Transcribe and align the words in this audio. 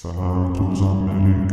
Santos 0.00 0.80
Americanos. 0.80 1.44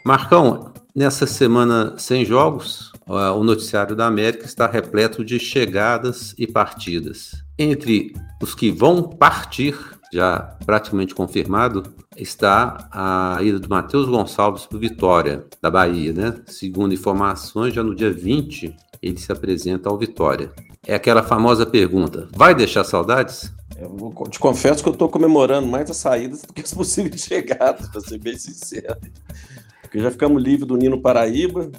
Marcão, 0.06 0.72
nessa 0.94 1.26
semana 1.26 1.94
sem 1.98 2.24
jogos, 2.24 2.92
o 3.08 3.42
noticiário 3.42 3.96
da 3.96 4.06
América 4.06 4.44
está 4.44 4.64
repleto 4.64 5.24
de 5.24 5.36
chegadas 5.40 6.32
e 6.38 6.46
partidas. 6.46 7.42
Entre 7.58 8.14
os 8.40 8.54
que 8.54 8.70
vão 8.70 9.02
partir, 9.02 9.76
já 10.12 10.56
praticamente 10.64 11.12
confirmado, 11.12 11.92
está 12.16 12.88
a 12.92 13.42
ida 13.42 13.58
do 13.58 13.68
Matheus 13.68 14.08
Gonçalves 14.08 14.64
para 14.64 14.78
Vitória, 14.78 15.44
da 15.60 15.72
Bahia, 15.72 16.12
né? 16.12 16.36
Segundo 16.46 16.94
informações, 16.94 17.74
já 17.74 17.82
no 17.82 17.92
dia 17.92 18.12
20 18.12 18.76
ele 19.02 19.18
se 19.18 19.32
apresenta 19.32 19.88
ao 19.88 19.98
Vitória. 19.98 20.52
É 20.86 20.94
aquela 20.94 21.24
famosa 21.24 21.66
pergunta: 21.66 22.28
vai 22.30 22.54
deixar 22.54 22.84
saudades? 22.84 23.52
Eu 23.76 24.12
te 24.30 24.38
confesso 24.38 24.84
que 24.84 24.88
eu 24.88 24.92
estou 24.92 25.08
comemorando 25.08 25.66
mais 25.66 25.90
as 25.90 25.96
saídas 25.96 26.42
do 26.42 26.52
que 26.52 26.62
as 26.62 26.72
possíveis 26.72 27.22
chegadas, 27.26 27.88
para 27.88 28.00
ser 28.02 28.18
bem 28.18 28.38
sincero. 28.38 28.96
Porque 29.86 30.00
já 30.00 30.10
ficamos 30.10 30.42
livres 30.42 30.66
do 30.66 30.76
Nino 30.76 31.00
Paraíba, 31.00 31.70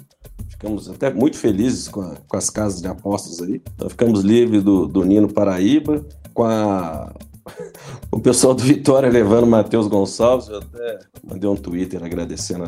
ficamos 0.48 0.88
até 0.88 1.12
muito 1.12 1.36
felizes 1.36 1.88
com, 1.88 2.00
a, 2.00 2.16
com 2.26 2.36
as 2.36 2.48
casas 2.48 2.80
de 2.80 2.88
apostas 2.88 3.40
aí. 3.42 3.60
Então 3.74 3.88
ficamos 3.90 4.22
livres 4.22 4.62
do, 4.62 4.86
do 4.86 5.04
Nino 5.04 5.30
Paraíba, 5.30 6.04
com 6.32 6.44
a 6.44 7.12
o 8.10 8.18
pessoal 8.18 8.54
do 8.54 8.62
Vitória 8.62 9.10
levando 9.10 9.46
Matheus 9.46 9.86
Gonçalves. 9.86 10.48
Eu 10.48 10.58
até 10.58 11.00
mandei 11.22 11.48
um 11.48 11.54
Twitter 11.54 12.02
agradecendo 12.02 12.64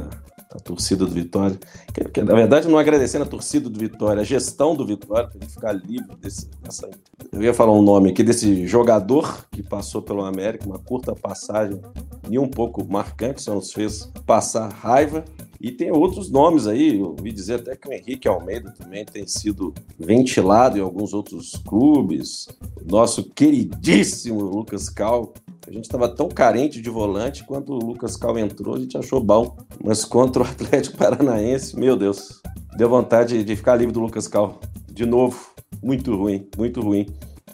a, 0.55 0.59
torcida 0.59 1.05
do 1.05 1.13
Vitória. 1.13 1.59
Que, 1.93 2.05
que, 2.05 2.23
na 2.23 2.35
verdade, 2.35 2.69
não 2.69 2.79
agradecendo 2.79 3.25
a 3.25 3.29
torcida 3.29 3.69
do 3.69 3.79
Vitória, 3.79 4.23
a 4.23 4.25
gestão 4.25 4.75
do 4.75 4.87
Vitória, 4.87 5.29
para 5.29 5.39
ele 5.39 5.51
ficar 5.51 5.73
livre 5.73 6.17
desse. 6.17 6.49
Dessa, 6.63 6.89
eu 7.33 7.43
ia 7.43 7.55
falar 7.55 7.73
um 7.73 7.83
nome 7.83 8.11
aqui 8.11 8.23
desse 8.23 8.67
jogador 8.67 9.47
que 9.51 9.63
passou 9.63 10.03
pelo 10.03 10.25
América, 10.25 10.67
uma 10.67 10.79
curta 10.79 11.15
passagem 11.15 11.81
e 12.29 12.39
um 12.39 12.49
pouco 12.49 12.85
marcante, 12.85 13.43
só 13.43 13.55
nos 13.55 13.73
fez 13.73 14.11
passar 14.27 14.69
raiva. 14.69 15.25
E 15.61 15.71
tem 15.71 15.93
outros 15.93 16.31
nomes 16.31 16.67
aí, 16.67 16.99
eu 16.99 17.09
ouvi 17.09 17.31
dizer 17.31 17.57
até 17.57 17.77
que 17.77 17.87
o 17.87 17.93
Henrique 17.93 18.27
Almeida 18.27 18.71
também 18.71 19.05
tem 19.05 19.27
sido 19.27 19.75
ventilado 19.99 20.79
em 20.79 20.81
alguns 20.81 21.13
outros 21.13 21.53
clubes. 21.67 22.49
Nosso 22.83 23.25
queridíssimo 23.25 24.41
Lucas 24.41 24.89
Cal. 24.89 25.35
A 25.69 25.71
gente 25.71 25.85
estava 25.85 26.09
tão 26.09 26.31
carente 26.31 26.81
de 26.81 26.89
volante 26.89 27.45
quando 27.45 27.75
o 27.75 27.79
Lucas 27.79 28.17
Cal 28.17 28.39
entrou, 28.39 28.75
a 28.75 28.81
gente 28.81 28.97
achou 28.97 29.23
bom. 29.23 29.55
Mas 29.85 30.03
contra 30.03 30.43
o 30.43 30.47
Atlético 30.49 30.97
Paranaense, 30.97 31.79
meu 31.79 31.95
Deus, 31.95 32.41
deu 32.79 32.89
vontade 32.89 33.45
de 33.45 33.57
ficar 33.57 33.77
livre 33.77 33.93
do 33.93 34.01
Lucas 34.01 34.27
Cal. 34.27 34.59
De 34.91 35.05
novo, 35.05 35.51
muito 35.83 36.17
ruim, 36.17 36.49
muito 36.57 36.81
ruim. 36.81 37.07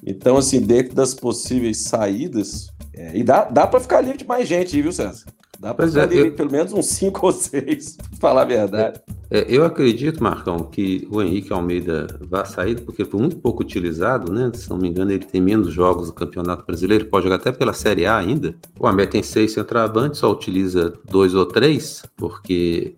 Então, 0.04 0.36
assim, 0.36 0.60
dentro 0.60 0.94
das 0.94 1.12
possíveis 1.12 1.78
saídas, 1.78 2.68
é, 2.94 3.16
e 3.16 3.24
dá, 3.24 3.44
dá 3.44 3.66
para 3.66 3.80
ficar 3.80 4.00
livre 4.00 4.18
de 4.18 4.26
mais 4.26 4.46
gente, 4.46 4.80
viu, 4.80 4.92
César? 4.92 5.24
Dá 5.58 5.72
para 5.72 5.86
é, 5.86 6.08
eu... 6.10 6.32
pelo 6.32 6.50
menos 6.50 6.72
uns 6.72 6.86
5 6.86 7.26
ou 7.26 7.32
6, 7.32 7.96
para 7.96 8.18
falar 8.18 8.42
a 8.42 8.44
verdade. 8.44 9.00
É, 9.30 9.44
eu 9.48 9.64
acredito, 9.64 10.22
Marcão, 10.22 10.58
que 10.58 11.06
o 11.10 11.20
Henrique 11.20 11.52
Almeida 11.52 12.06
vai 12.20 12.46
sair, 12.46 12.80
porque 12.80 13.04
foi 13.04 13.18
muito 13.18 13.36
pouco 13.36 13.62
utilizado, 13.62 14.32
né? 14.32 14.50
Se 14.54 14.70
não 14.70 14.78
me 14.78 14.88
engano, 14.88 15.10
ele 15.10 15.24
tem 15.24 15.40
menos 15.40 15.72
jogos 15.72 16.08
no 16.08 16.14
Campeonato 16.14 16.64
Brasileiro, 16.64 17.06
pode 17.06 17.24
jogar 17.24 17.36
até 17.36 17.50
pela 17.50 17.72
Série 17.72 18.06
A 18.06 18.16
ainda. 18.16 18.54
O 18.78 18.86
América 18.86 19.12
tem 19.12 19.22
seis 19.22 19.52
centroavantes, 19.52 20.20
só 20.20 20.30
utiliza 20.30 20.92
dois 21.10 21.34
ou 21.34 21.46
três, 21.46 22.04
porque 22.16 22.94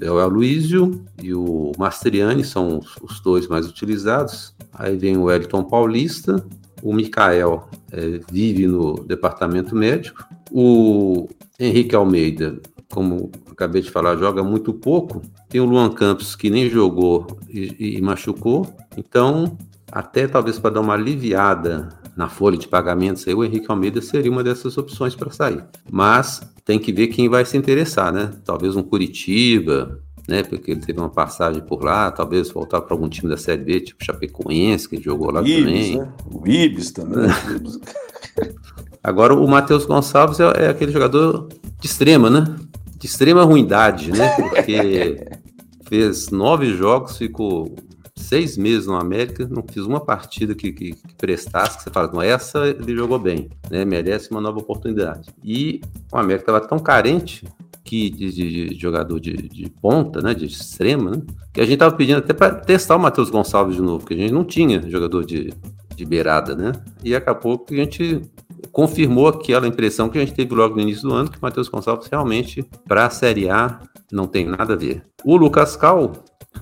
é 0.00 0.10
o 0.10 0.18
Aloysio 0.18 1.02
e 1.20 1.34
o 1.34 1.72
Mastriani 1.76 2.44
são 2.44 2.80
os 3.02 3.20
dois 3.20 3.48
mais 3.48 3.66
utilizados. 3.66 4.54
Aí 4.72 4.96
vem 4.96 5.16
o 5.16 5.30
Elton 5.30 5.64
Paulista, 5.64 6.44
o 6.82 6.92
Mikael 6.92 7.68
é, 7.90 8.20
vive 8.30 8.66
no 8.66 8.94
departamento 9.04 9.74
médico, 9.74 10.24
o 10.50 11.28
Henrique 11.62 11.94
Almeida, 11.94 12.60
como 12.92 13.30
acabei 13.50 13.80
de 13.80 13.90
falar, 13.90 14.16
joga 14.16 14.42
muito 14.42 14.72
pouco. 14.72 15.22
Tem 15.48 15.60
o 15.60 15.64
Luan 15.64 15.90
Campos, 15.90 16.34
que 16.34 16.50
nem 16.50 16.68
jogou 16.68 17.26
e, 17.48 17.96
e 17.96 18.00
machucou. 18.02 18.66
Então, 18.96 19.56
até 19.90 20.26
talvez 20.26 20.58
para 20.58 20.74
dar 20.74 20.80
uma 20.80 20.94
aliviada 20.94 21.88
na 22.16 22.28
folha 22.28 22.58
de 22.58 22.68
pagamentos, 22.68 23.26
aí, 23.26 23.34
o 23.34 23.44
Henrique 23.44 23.66
Almeida 23.68 24.02
seria 24.02 24.30
uma 24.30 24.42
dessas 24.42 24.76
opções 24.76 25.14
para 25.14 25.30
sair. 25.30 25.64
Mas 25.90 26.42
tem 26.64 26.78
que 26.78 26.92
ver 26.92 27.08
quem 27.08 27.28
vai 27.28 27.44
se 27.44 27.56
interessar, 27.56 28.12
né? 28.12 28.32
Talvez 28.44 28.74
um 28.74 28.82
Curitiba, 28.82 30.00
né? 30.28 30.42
Porque 30.42 30.72
ele 30.72 30.80
teve 30.80 30.98
uma 30.98 31.08
passagem 31.08 31.62
por 31.62 31.82
lá, 31.82 32.10
talvez 32.10 32.50
voltar 32.50 32.80
para 32.80 32.94
algum 32.94 33.08
time 33.08 33.30
da 33.30 33.36
Série 33.36 33.62
B, 33.62 33.80
tipo 33.80 34.04
Chapecoense, 34.04 34.88
que 34.88 35.00
jogou 35.00 35.30
lá 35.30 35.40
Ibis, 35.40 35.56
também. 35.56 35.98
Né? 35.98 36.12
O 36.26 36.46
Ibis 36.46 36.90
também. 36.90 37.30
Agora, 39.02 39.34
o 39.34 39.48
Matheus 39.48 39.84
Gonçalves 39.84 40.38
é, 40.40 40.64
é, 40.64 40.68
aquele 40.68 40.92
jogador 40.92 41.48
de 41.80 41.86
extrema, 41.86 42.30
né? 42.30 42.56
De 42.96 43.06
extrema 43.06 43.42
ruindade, 43.42 44.12
né? 44.12 44.28
Porque 44.36 45.26
fez 45.88 46.30
nove 46.30 46.76
jogos, 46.76 47.18
ficou 47.18 47.74
seis 48.14 48.56
meses 48.56 48.86
no 48.86 48.94
América, 48.94 49.48
não 49.50 49.64
fiz 49.68 49.84
uma 49.84 50.00
partida 50.00 50.54
que, 50.54 50.72
que, 50.72 50.92
que 50.92 51.14
prestasse, 51.16 51.78
que 51.78 51.84
você 51.84 51.90
fala, 51.90 52.10
não, 52.12 52.22
essa 52.22 52.66
ele 52.66 52.94
jogou 52.94 53.18
bem, 53.18 53.50
né? 53.70 53.84
Merece 53.84 54.30
uma 54.30 54.40
nova 54.40 54.58
oportunidade. 54.58 55.28
E 55.42 55.80
o 56.12 56.18
América 56.18 56.42
estava 56.52 56.60
tão 56.60 56.78
carente 56.78 57.44
que 57.84 58.08
de, 58.08 58.32
de, 58.32 58.68
de 58.70 58.80
jogador 58.80 59.18
de, 59.18 59.32
de, 59.34 59.68
ponta, 59.68 60.20
né, 60.20 60.32
de 60.32 60.46
extrema, 60.46 61.10
né, 61.10 61.22
que 61.52 61.60
a 61.60 61.64
gente 61.64 61.74
estava 61.74 61.94
pedindo 61.94 62.18
até 62.18 62.32
para 62.32 62.54
testar 62.54 62.96
o 62.96 62.98
Matheus 62.98 63.28
Gonçalves 63.28 63.76
de 63.76 63.82
novo, 63.82 63.98
porque 63.98 64.14
a 64.14 64.16
gente 64.16 64.32
não 64.32 64.44
tinha 64.44 64.88
jogador 64.88 65.26
de, 65.26 65.52
de 65.94 66.04
beirada, 66.04 66.54
né, 66.54 66.72
e 67.04 67.14
acabou 67.14 67.58
que 67.58 67.74
a 67.74 67.84
gente 67.84 68.22
confirmou 68.70 69.28
aquela 69.28 69.66
impressão 69.66 70.08
que 70.08 70.18
a 70.18 70.20
gente 70.20 70.34
teve 70.34 70.54
logo 70.54 70.76
no 70.76 70.82
início 70.82 71.08
do 71.08 71.14
ano, 71.14 71.30
que 71.30 71.38
o 71.38 71.42
Matheus 71.42 71.68
Gonçalves 71.68 72.08
realmente, 72.08 72.64
para 72.86 73.06
a 73.06 73.10
Série 73.10 73.48
A, 73.48 73.80
não 74.10 74.26
tem 74.26 74.46
nada 74.46 74.74
a 74.74 74.76
ver. 74.76 75.02
O 75.24 75.36
Lucas 75.36 75.76
Cal, 75.76 76.12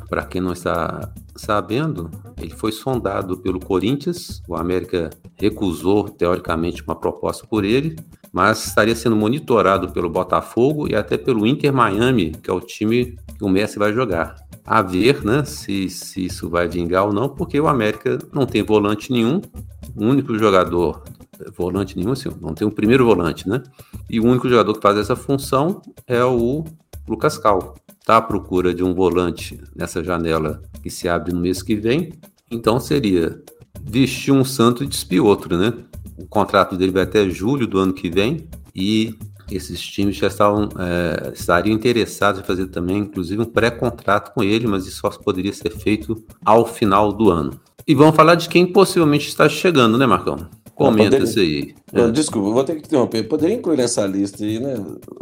para 0.08 0.24
quem 0.24 0.40
não 0.40 0.52
está 0.52 1.12
sabendo, 1.36 2.10
ele 2.40 2.54
foi 2.54 2.72
sondado 2.72 3.38
pelo 3.38 3.60
Corinthians, 3.60 4.42
o 4.48 4.54
América 4.54 5.10
recusou, 5.36 6.08
teoricamente, 6.08 6.82
uma 6.82 6.94
proposta 6.94 7.46
por 7.46 7.64
ele, 7.64 7.96
mas 8.32 8.66
estaria 8.66 8.94
sendo 8.94 9.16
monitorado 9.16 9.90
pelo 9.92 10.08
Botafogo 10.08 10.88
e 10.88 10.94
até 10.94 11.16
pelo 11.18 11.46
Inter 11.46 11.72
Miami, 11.72 12.32
que 12.32 12.50
é 12.50 12.52
o 12.52 12.60
time 12.60 13.16
que 13.36 13.44
o 13.44 13.48
Messi 13.48 13.78
vai 13.78 13.92
jogar. 13.92 14.36
A 14.64 14.82
ver 14.82 15.24
né, 15.24 15.44
se, 15.44 15.88
se 15.88 16.26
isso 16.26 16.48
vai 16.48 16.68
vingar 16.68 17.06
ou 17.06 17.12
não, 17.12 17.28
porque 17.28 17.58
o 17.58 17.66
América 17.66 18.18
não 18.32 18.46
tem 18.46 18.62
volante 18.62 19.10
nenhum, 19.10 19.40
o 19.96 20.04
único 20.04 20.38
jogador 20.38 21.02
volante 21.56 21.96
nenhum, 21.96 22.12
assim, 22.12 22.28
não 22.40 22.54
tem 22.54 22.66
um 22.66 22.70
primeiro 22.70 23.04
volante, 23.04 23.48
né? 23.48 23.62
E 24.08 24.20
o 24.20 24.24
único 24.24 24.48
jogador 24.48 24.74
que 24.74 24.80
faz 24.80 24.96
essa 24.98 25.16
função 25.16 25.80
é 26.06 26.24
o 26.24 26.64
Lucas 27.08 27.38
Cal. 27.38 27.74
Está 27.98 28.16
à 28.16 28.22
procura 28.22 28.74
de 28.74 28.82
um 28.82 28.94
volante 28.94 29.60
nessa 29.74 30.02
janela 30.02 30.62
que 30.82 30.90
se 30.90 31.08
abre 31.08 31.32
no 31.32 31.40
mês 31.40 31.62
que 31.62 31.74
vem. 31.74 32.12
Então 32.50 32.80
seria 32.80 33.40
vestir 33.82 34.32
um 34.32 34.44
santo 34.44 34.82
e 34.82 34.86
despir 34.86 35.22
outro, 35.22 35.56
né? 35.56 35.72
O 36.16 36.26
contrato 36.26 36.76
dele 36.76 36.92
vai 36.92 37.02
até 37.02 37.28
julho 37.28 37.66
do 37.66 37.78
ano 37.78 37.92
que 37.92 38.10
vem 38.10 38.48
e 38.74 39.14
esses 39.50 39.80
times 39.80 40.16
já 40.16 40.28
estavam, 40.28 40.68
é, 40.78 41.32
estariam 41.34 41.74
interessados 41.74 42.40
em 42.40 42.44
fazer 42.44 42.66
também, 42.66 42.98
inclusive, 42.98 43.42
um 43.42 43.46
pré-contrato 43.46 44.32
com 44.32 44.42
ele, 44.42 44.66
mas 44.66 44.86
isso 44.86 45.00
só 45.00 45.10
poderia 45.10 45.52
ser 45.52 45.70
feito 45.70 46.22
ao 46.44 46.64
final 46.64 47.12
do 47.12 47.30
ano. 47.30 47.60
E 47.86 47.94
vamos 47.94 48.14
falar 48.14 48.36
de 48.36 48.48
quem 48.48 48.66
possivelmente 48.66 49.28
está 49.28 49.48
chegando, 49.48 49.98
né, 49.98 50.06
Marcão? 50.06 50.48
Comenta 50.80 51.18
isso 51.18 51.38
aí. 51.38 51.74
Não, 51.92 52.10
Desculpa, 52.10 52.50
vou 52.50 52.64
ter 52.64 52.76
que 52.76 52.86
interromper. 52.86 53.24
Poderia 53.24 53.54
incluir 53.54 53.76
nessa 53.76 54.06
lista 54.06 54.42
aí, 54.42 54.58
né? 54.58 54.74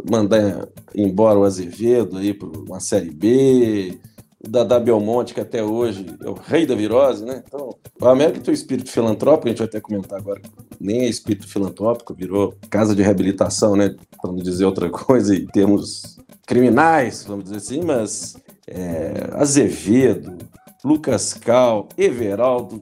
Mandar 0.09 0.69
embora 0.95 1.37
o 1.37 1.43
Azevedo 1.43 2.17
aí 2.17 2.33
para 2.33 2.47
uma 2.47 2.79
Série 2.79 3.11
B, 3.11 3.99
o 4.39 4.49
Dadá 4.49 4.79
Belmonte, 4.79 5.33
que 5.33 5.41
até 5.41 5.61
hoje 5.61 6.05
é 6.23 6.29
o 6.29 6.33
rei 6.33 6.65
da 6.65 6.75
virose, 6.75 7.25
né? 7.25 7.43
Então, 7.45 7.75
o 7.99 8.07
América 8.07 8.39
tem 8.39 8.53
o 8.53 8.55
espírito 8.55 8.89
filantrópico, 8.89 9.47
a 9.47 9.49
gente 9.49 9.57
vai 9.57 9.67
até 9.67 9.81
comentar 9.81 10.17
agora, 10.17 10.41
nem 10.79 11.01
é 11.01 11.09
espírito 11.09 11.45
filantrópico, 11.45 12.13
virou 12.13 12.55
casa 12.69 12.95
de 12.95 13.01
reabilitação, 13.01 13.75
né? 13.75 13.95
Para 14.21 14.31
não 14.31 14.39
dizer 14.39 14.63
outra 14.63 14.87
coisa, 14.89 15.35
em 15.35 15.45
termos 15.45 16.17
criminais, 16.47 17.25
vamos 17.27 17.43
dizer 17.43 17.57
assim, 17.57 17.81
mas 17.81 18.37
é, 18.65 19.29
Azevedo, 19.33 20.37
Lucas 20.85 21.33
Cal, 21.33 21.89
Everaldo, 21.97 22.81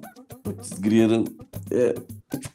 putz, 0.54 0.70
grilo, 0.80 1.26
é, 1.72 1.96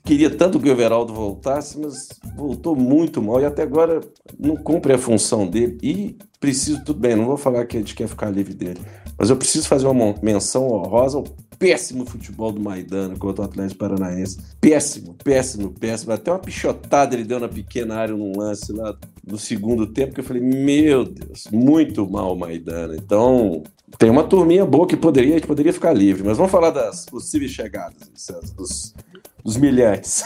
queria 0.05 0.31
tanto 0.31 0.59
que 0.59 0.69
o 0.69 0.73
Everaldo 0.73 1.12
voltasse, 1.12 1.79
mas 1.79 2.09
voltou 2.35 2.75
muito 2.75 3.23
mal 3.23 3.41
e 3.41 3.44
até 3.44 3.62
agora 3.62 4.00
não 4.39 4.56
cumpre 4.56 4.93
a 4.93 4.99
função 4.99 5.47
dele. 5.47 5.79
E 5.83 6.17
preciso, 6.41 6.83
tudo 6.85 7.00
bem, 7.00 7.15
não 7.15 7.27
vou 7.27 7.37
falar 7.37 7.67
que 7.67 7.77
a 7.77 7.81
gente 7.81 7.94
quer 7.94 8.09
ficar 8.09 8.31
livre 8.31 8.55
dele, 8.55 8.81
mas 9.19 9.31
eu 9.31 9.37
preciso 9.37 9.69
fazer 9.69 9.87
uma 9.87 10.15
menção 10.23 10.69
honrosa 10.69 11.19
ao 11.19 11.25
péssimo 11.59 12.05
futebol 12.05 12.50
do 12.50 12.61
Maidana 12.61 13.17
contra 13.17 13.43
o 13.43 13.44
Atlético 13.44 13.79
Paranaense. 13.79 14.38
Péssimo, 14.61 15.15
péssimo, 15.23 15.71
péssimo. 15.71 16.12
Até 16.12 16.33
uma 16.33 16.41
pichotada 16.41 17.15
ele 17.15 17.23
deu 17.23 17.38
na 17.38 17.49
pequena 17.49 17.97
área 17.97 18.17
num 18.17 18.33
lance 18.37 18.73
lá 18.73 18.97
no 19.27 19.39
segundo 19.39 19.87
tempo, 19.87 20.15
que 20.15 20.21
eu 20.21 20.25
falei, 20.25 20.43
meu 20.43 21.05
Deus, 21.05 21.47
muito 21.53 22.09
mal 22.09 22.37
Maidana. 22.37 22.97
Então, 22.97 23.63
tem 23.99 24.11
uma 24.11 24.25
turminha 24.25 24.67
boa 24.67 24.87
que 24.87 24.97
poderia, 24.97 25.41
que 25.41 25.47
poderia 25.47 25.73
ficar 25.73 25.93
livre, 25.93 26.25
mas 26.25 26.37
vamos 26.37 26.53
falar 26.53 26.71
das 26.71 27.07
possíveis 27.07 27.53
chegadas, 27.53 28.11
dos, 28.57 28.95
dos 29.45 29.57
milhantes. 29.57 30.25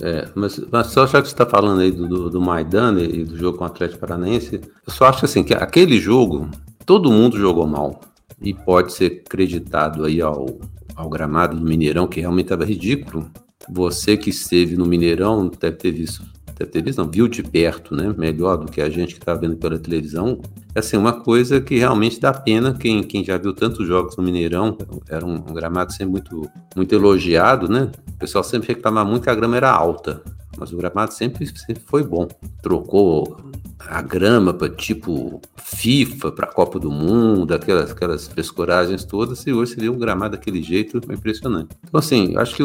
É, 0.00 0.28
mas, 0.34 0.58
mas 0.70 0.88
só 0.88 1.06
já 1.06 1.20
que 1.20 1.28
você 1.28 1.34
está 1.34 1.46
falando 1.46 1.80
aí 1.80 1.92
do, 1.92 2.08
do, 2.08 2.30
do 2.30 2.40
Maidana 2.40 3.00
e 3.02 3.24
do 3.24 3.36
jogo 3.36 3.58
com 3.58 3.64
o 3.64 3.66
Atlético 3.66 4.00
Paranaense, 4.00 4.60
eu 4.86 4.92
só 4.92 5.06
acho 5.06 5.24
assim 5.24 5.44
que 5.44 5.54
aquele 5.54 5.98
jogo, 6.00 6.48
todo 6.84 7.12
mundo 7.12 7.38
jogou 7.38 7.66
mal. 7.66 8.00
E 8.40 8.52
pode 8.52 8.92
ser 8.92 9.22
creditado 9.22 10.04
aí 10.04 10.20
ao, 10.20 10.58
ao 10.96 11.08
gramado 11.08 11.56
do 11.56 11.64
Mineirão, 11.64 12.08
que 12.08 12.20
realmente 12.20 12.46
estava 12.46 12.64
ridículo. 12.64 13.30
Você 13.68 14.16
que 14.16 14.30
esteve 14.30 14.76
no 14.76 14.86
Mineirão 14.86 15.48
deve 15.48 15.76
ter 15.76 15.92
visto 15.92 16.32
deve 16.58 16.70
ter 16.70 16.82
visto, 16.82 16.98
não, 16.98 17.10
viu 17.10 17.28
de 17.28 17.42
perto, 17.42 17.94
né? 17.94 18.14
Melhor 18.16 18.56
do 18.56 18.70
que 18.70 18.80
a 18.80 18.88
gente 18.88 19.14
que 19.14 19.20
está 19.20 19.34
vendo 19.34 19.56
pela 19.56 19.78
televisão. 19.78 20.40
É 20.74 20.78
assim, 20.78 20.96
uma 20.96 21.12
coisa 21.12 21.60
que 21.60 21.78
realmente 21.78 22.20
dá 22.20 22.32
pena. 22.32 22.74
Quem, 22.74 23.02
quem 23.02 23.24
já 23.24 23.36
viu 23.36 23.52
tantos 23.52 23.86
jogos 23.86 24.16
no 24.16 24.22
Mineirão, 24.22 24.76
era 25.08 25.24
um, 25.24 25.36
um 25.36 25.54
gramado 25.54 25.92
sempre 25.92 26.12
muito, 26.12 26.50
muito 26.76 26.94
elogiado, 26.94 27.68
né? 27.68 27.90
O 28.14 28.18
pessoal 28.18 28.44
sempre 28.44 28.68
reclamava 28.68 29.08
muito 29.08 29.24
que 29.24 29.30
a 29.30 29.34
grama 29.34 29.56
era 29.56 29.70
alta, 29.70 30.22
mas 30.56 30.72
o 30.72 30.76
gramado 30.76 31.12
sempre, 31.12 31.46
sempre 31.46 31.82
foi 31.86 32.04
bom. 32.04 32.28
Trocou 32.62 33.38
a 33.78 34.00
grama 34.00 34.54
para 34.54 34.68
tipo 34.68 35.40
FIFA, 35.56 36.30
para 36.32 36.46
a 36.46 36.52
Copa 36.52 36.78
do 36.78 36.90
Mundo, 36.90 37.52
aquelas, 37.52 37.90
aquelas 37.90 38.28
frescuragens 38.28 39.04
todas, 39.04 39.44
e 39.46 39.52
hoje 39.52 39.74
seria 39.74 39.90
um 39.90 39.98
gramado 39.98 40.36
daquele 40.36 40.62
jeito 40.62 40.98
impressionante. 41.12 41.70
Então, 41.86 41.98
assim, 41.98 42.36
acho 42.36 42.54
que 42.54 42.62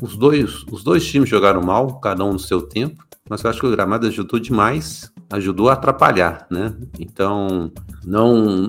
os 0.00 0.16
dois, 0.16 0.64
os 0.70 0.82
dois 0.82 1.06
times 1.06 1.28
jogaram 1.28 1.62
mal, 1.62 2.00
cada 2.00 2.24
um 2.24 2.32
no 2.32 2.38
seu 2.38 2.62
tempo, 2.62 3.04
mas 3.28 3.44
eu 3.44 3.50
acho 3.50 3.60
que 3.60 3.66
o 3.66 3.70
gramado 3.70 4.06
ajudou 4.08 4.40
demais, 4.40 5.12
ajudou 5.30 5.68
a 5.68 5.74
atrapalhar, 5.74 6.46
né? 6.50 6.74
Então, 6.98 7.70
não, 8.04 8.68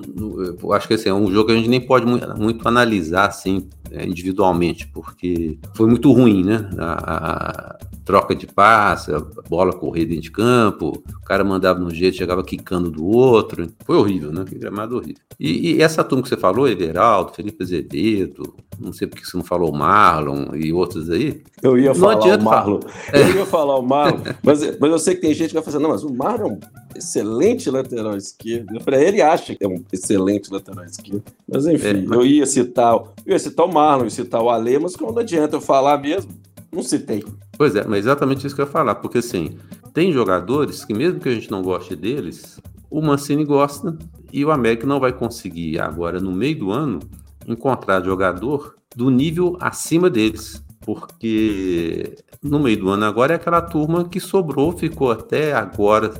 eu 0.62 0.72
acho 0.72 0.86
que 0.86 0.94
assim, 0.94 1.08
é 1.08 1.14
um 1.14 1.30
jogo 1.32 1.46
que 1.46 1.52
a 1.52 1.56
gente 1.56 1.68
nem 1.68 1.80
pode 1.80 2.06
muito, 2.06 2.68
analisar 2.68 3.26
assim 3.26 3.68
é, 3.90 4.06
individualmente, 4.06 4.86
porque 4.86 5.58
foi 5.74 5.88
muito 5.88 6.12
ruim, 6.12 6.44
né? 6.44 6.70
A, 6.78 6.92
a, 7.16 7.78
troca 8.04 8.34
de 8.34 8.46
passe, 8.46 9.12
a 9.12 9.20
bola 9.48 9.72
correr 9.72 10.04
dentro 10.04 10.22
de 10.22 10.30
campo, 10.30 11.02
o 11.08 11.24
cara 11.24 11.44
mandava 11.44 11.78
no 11.78 11.90
jeito, 11.92 12.16
chegava 12.16 12.42
quicando 12.42 12.90
do 12.90 13.04
outro, 13.04 13.68
foi 13.84 13.96
horrível, 13.96 14.32
né? 14.32 14.44
Que 14.44 14.56
gramado 14.56 14.96
horrível. 14.96 15.22
E, 15.38 15.72
e 15.72 15.82
essa 15.82 16.04
turma 16.04 16.22
que 16.22 16.28
você 16.28 16.36
falou, 16.36 16.68
Everaldo, 16.68 17.32
Felipe 17.32 17.62
Azevedo, 17.62 18.54
não 18.78 18.92
sei 18.92 19.06
porque 19.06 19.24
você 19.24 19.36
não 19.36 19.44
falou 19.44 19.72
Marlon 19.72 20.54
e 20.54 20.72
outros 20.72 21.10
aí. 21.10 21.42
Eu 21.62 21.78
ia 21.78 21.94
falar 21.94 22.18
o 22.18 22.42
Marlon. 22.42 22.80
Falar. 22.80 23.20
Eu 23.20 23.36
ia 23.36 23.46
falar 23.46 23.78
o 23.78 23.82
Marlon, 23.82 24.20
mas, 24.42 24.78
mas 24.78 24.90
eu 24.90 24.98
sei 24.98 25.14
que 25.14 25.20
tem 25.20 25.34
gente 25.34 25.48
que 25.48 25.54
vai 25.54 25.62
fazer, 25.62 25.78
não, 25.78 25.90
mas 25.90 26.04
o 26.04 26.12
Marlon 26.12 26.50
é 26.50 26.52
um 26.52 26.60
excelente 26.96 27.70
lateral 27.70 28.16
esquerdo. 28.16 28.74
Eu 28.74 28.80
falei, 28.80 29.04
ele 29.04 29.22
acha 29.22 29.54
que 29.54 29.64
é 29.64 29.68
um 29.68 29.82
excelente 29.92 30.52
lateral 30.52 30.84
esquerdo. 30.84 31.24
Mas 31.48 31.66
enfim, 31.66 31.86
é, 31.86 31.94
mas... 31.94 32.18
eu 32.18 32.26
ia 32.26 32.46
citar, 32.46 32.94
eu 32.94 33.32
ia 33.32 33.38
citar 33.38 33.66
o 33.66 33.72
Marlon, 33.72 34.04
ia 34.04 34.10
citar 34.10 34.42
o 34.42 34.50
Ale, 34.50 34.78
mas 34.78 34.96
não 34.96 35.16
adianta 35.18 35.56
eu 35.56 35.60
falar 35.60 35.98
mesmo, 35.98 36.30
não 36.72 36.82
citei. 36.82 37.24
Pois 37.56 37.76
é, 37.76 37.84
mas 37.84 38.00
exatamente 38.00 38.46
isso 38.46 38.54
que 38.54 38.62
eu 38.62 38.66
ia 38.66 38.72
falar, 38.72 38.96
porque 38.96 39.18
assim, 39.18 39.56
tem 39.92 40.12
jogadores 40.12 40.84
que 40.84 40.94
mesmo 40.94 41.20
que 41.20 41.28
a 41.28 41.34
gente 41.34 41.50
não 41.50 41.62
goste 41.62 41.94
deles, 41.94 42.60
o 42.90 43.00
Mancini 43.00 43.44
gosta 43.44 43.96
e 44.32 44.44
o 44.44 44.50
América 44.50 44.86
não 44.86 44.98
vai 44.98 45.12
conseguir 45.12 45.78
agora 45.78 46.18
no 46.18 46.32
meio 46.32 46.58
do 46.58 46.70
ano 46.70 47.00
encontrar 47.46 48.04
jogador 48.04 48.76
do 48.94 49.10
nível 49.10 49.56
acima 49.60 50.10
deles, 50.10 50.62
porque 50.80 52.16
no 52.42 52.58
meio 52.58 52.78
do 52.78 52.90
ano 52.90 53.04
agora 53.04 53.32
é 53.32 53.36
aquela 53.36 53.60
turma 53.60 54.08
que 54.08 54.20
sobrou, 54.20 54.76
ficou 54.76 55.10
até 55.10 55.52
agora. 55.52 56.10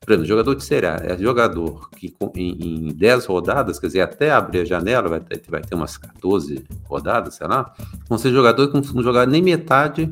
Por 0.00 0.12
exemplo, 0.12 0.28
jogador 0.28 0.54
de 0.54 0.64
Série 0.64 0.86
A 0.86 1.00
é 1.02 1.18
jogador 1.18 1.90
que 1.90 2.14
em, 2.36 2.88
em 2.88 2.94
10 2.94 3.26
rodadas, 3.26 3.78
quer 3.78 3.88
dizer, 3.88 4.00
até 4.02 4.30
abrir 4.30 4.60
a 4.60 4.64
janela, 4.64 5.08
vai 5.08 5.20
ter, 5.20 5.42
vai 5.48 5.60
ter 5.60 5.74
umas 5.74 5.96
14 5.96 6.64
rodadas, 6.84 7.34
sei 7.34 7.48
lá, 7.48 7.74
vão 8.08 8.16
ser 8.16 8.30
jogadores 8.30 8.70
que 8.70 8.94
não 8.94 9.02
jogar 9.02 9.26
nem 9.26 9.42
metade 9.42 10.08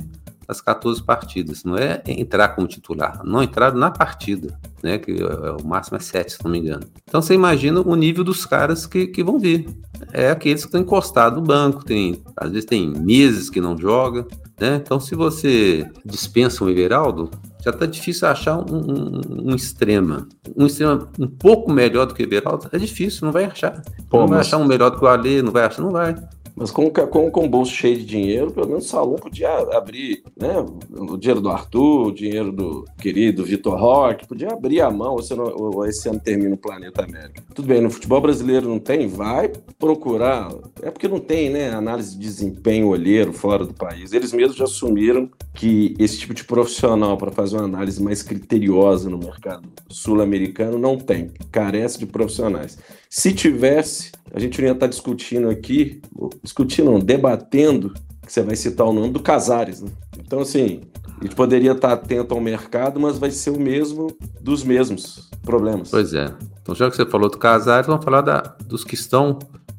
das 0.48 0.60
14 0.60 1.02
partidas. 1.02 1.62
Não 1.62 1.76
é 1.76 2.02
entrar 2.06 2.48
como 2.48 2.66
titular, 2.66 3.22
não 3.24 3.42
entrar 3.42 3.72
na 3.72 3.90
partida, 3.90 4.58
né? 4.84 4.98
Que 4.98 5.12
é, 5.12 5.24
é, 5.24 5.50
o 5.50 5.66
máximo 5.66 5.96
é 5.96 6.00
7, 6.00 6.34
se 6.34 6.44
não 6.44 6.50
me 6.50 6.58
engano. 6.58 6.84
Então 7.08 7.22
você 7.22 7.34
imagina 7.34 7.80
o 7.80 7.96
nível 7.96 8.22
dos 8.22 8.44
caras 8.44 8.86
que, 8.86 9.06
que 9.06 9.24
vão 9.24 9.38
vir. 9.38 9.66
É 10.12 10.30
aqueles 10.30 10.62
que 10.62 10.68
estão 10.68 10.80
encostados 10.80 11.40
no 11.40 11.44
banco, 11.44 11.84
tem, 11.84 12.22
às 12.36 12.50
vezes 12.50 12.66
tem 12.66 12.88
meses 12.88 13.48
que 13.48 13.60
não 13.60 13.76
joga. 13.76 14.26
Né? 14.60 14.76
Então, 14.76 15.00
se 15.00 15.16
você 15.16 15.90
dispensa 16.04 16.62
um 16.62 16.68
Everaldo, 16.68 17.30
já 17.64 17.70
está 17.70 17.86
difícil 17.86 18.28
achar 18.28 18.58
um, 18.58 18.76
um, 18.76 19.50
um, 19.50 19.54
extrema. 19.56 20.28
Um 20.54 20.66
extrema 20.66 21.08
um 21.18 21.26
pouco 21.26 21.72
melhor 21.72 22.06
do 22.06 22.14
que 22.14 22.22
o 22.22 22.26
Everaldo 22.26 22.68
é 22.70 22.78
difícil, 22.78 23.24
não 23.24 23.32
vai 23.32 23.46
achar. 23.46 23.82
Pô, 24.08 24.18
não 24.18 24.28
vai 24.28 24.40
achar 24.40 24.58
um 24.58 24.66
melhor 24.66 24.90
do 24.90 24.98
que 24.98 25.04
o 25.04 25.08
Ale, 25.08 25.42
não 25.42 25.50
vai 25.50 25.64
achar, 25.64 25.82
não 25.82 25.90
vai. 25.90 26.14
Mas 26.56 26.70
com, 26.70 26.88
com, 26.88 27.30
com 27.30 27.48
bolso 27.48 27.72
cheio 27.72 27.96
de 27.96 28.04
dinheiro, 28.04 28.52
pelo 28.52 28.68
menos 28.68 28.86
o 28.86 28.88
salão 28.88 29.16
podia 29.16 29.50
abrir, 29.76 30.22
né? 30.36 30.64
O 30.90 31.16
dinheiro 31.16 31.40
do 31.40 31.50
Arthur, 31.50 32.06
o 32.06 32.12
dinheiro 32.12 32.52
do 32.52 32.84
querido 32.98 33.44
Vitor 33.44 33.78
Roque, 33.78 34.26
podia 34.26 34.52
abrir 34.52 34.80
a 34.80 34.90
mão, 34.90 35.14
ou, 35.14 35.22
se 35.22 35.34
não, 35.34 35.44
ou 35.44 35.84
esse 35.84 36.08
ano 36.08 36.20
termina 36.20 36.54
o 36.54 36.58
Planeta 36.58 37.02
América. 37.02 37.42
Tudo 37.54 37.66
bem, 37.66 37.80
no 37.80 37.90
futebol 37.90 38.20
brasileiro 38.20 38.68
não 38.68 38.78
tem? 38.78 39.08
Vai 39.08 39.50
procurar. 39.78 40.52
É 40.80 40.90
porque 40.90 41.08
não 41.08 41.18
tem, 41.18 41.50
né? 41.50 41.70
Análise 41.70 42.12
de 42.16 42.20
desempenho 42.20 42.88
olheiro 42.88 43.32
fora 43.32 43.64
do 43.64 43.74
país. 43.74 44.12
Eles 44.12 44.32
mesmos 44.32 44.56
já 44.56 44.64
assumiram 44.64 45.28
que 45.54 45.94
esse 45.98 46.18
tipo 46.18 46.34
de 46.34 46.44
profissional 46.44 47.16
para 47.16 47.32
fazer 47.32 47.56
uma 47.56 47.64
análise 47.64 48.00
mais 48.02 48.22
criteriosa 48.22 49.10
no 49.10 49.18
mercado 49.18 49.68
sul-americano 49.88 50.78
não 50.78 50.96
tem. 50.96 51.30
Carece 51.50 51.98
de 51.98 52.06
profissionais. 52.06 52.78
Se 53.16 53.32
tivesse, 53.32 54.10
a 54.34 54.40
gente 54.40 54.60
não 54.60 54.66
ia 54.66 54.74
estar 54.74 54.88
discutindo 54.88 55.48
aqui, 55.48 56.02
discutindo, 56.42 56.90
não, 56.90 56.98
debatendo, 56.98 57.94
que 58.26 58.32
você 58.32 58.42
vai 58.42 58.56
citar 58.56 58.84
o 58.88 58.92
nome 58.92 59.10
do 59.10 59.20
Casares, 59.20 59.80
né? 59.82 59.90
Então, 60.18 60.40
assim, 60.40 60.80
A 61.20 61.22
gente 61.22 61.36
poderia 61.36 61.70
estar 61.70 61.92
atento 61.92 62.34
ao 62.34 62.40
mercado, 62.40 62.98
mas 62.98 63.16
vai 63.16 63.30
ser 63.30 63.50
o 63.50 63.58
mesmo 63.60 64.08
dos 64.40 64.64
mesmos 64.64 65.30
problemas. 65.44 65.90
Pois 65.90 66.12
é. 66.12 66.34
Então, 66.60 66.74
já 66.74 66.90
que 66.90 66.96
você 66.96 67.06
falou 67.06 67.30
do 67.30 67.38
Casares, 67.38 67.86
vamos 67.86 68.04
falar 68.04 68.20
da, 68.20 68.40
dos 68.66 68.82
que 68.82 68.96
estão 68.96 69.38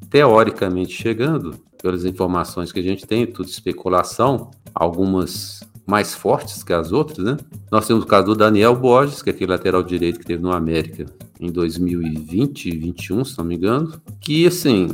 teoricamente 0.09 0.93
chegando, 0.93 1.57
pelas 1.81 2.05
informações 2.05 2.71
que 2.71 2.79
a 2.79 2.83
gente 2.83 3.05
tem, 3.05 3.27
tudo 3.27 3.49
especulação, 3.49 4.49
algumas 4.73 5.61
mais 5.85 6.13
fortes 6.13 6.63
que 6.63 6.73
as 6.73 6.91
outras, 6.91 7.19
né? 7.19 7.37
Nós 7.71 7.85
temos 7.85 8.03
o 8.03 8.07
caso 8.07 8.25
do 8.25 8.35
Daniel 8.35 8.75
Borges, 8.75 9.21
que 9.21 9.29
é 9.29 9.33
aquele 9.33 9.51
lateral 9.51 9.83
direito 9.83 10.19
que 10.19 10.25
teve 10.25 10.41
no 10.41 10.51
América 10.51 11.05
em 11.39 11.51
2020 11.51 12.65
e 12.65 12.71
2021, 12.71 13.25
se 13.25 13.37
não 13.37 13.45
me 13.45 13.55
engano, 13.55 14.01
que 14.19 14.47
assim 14.47 14.87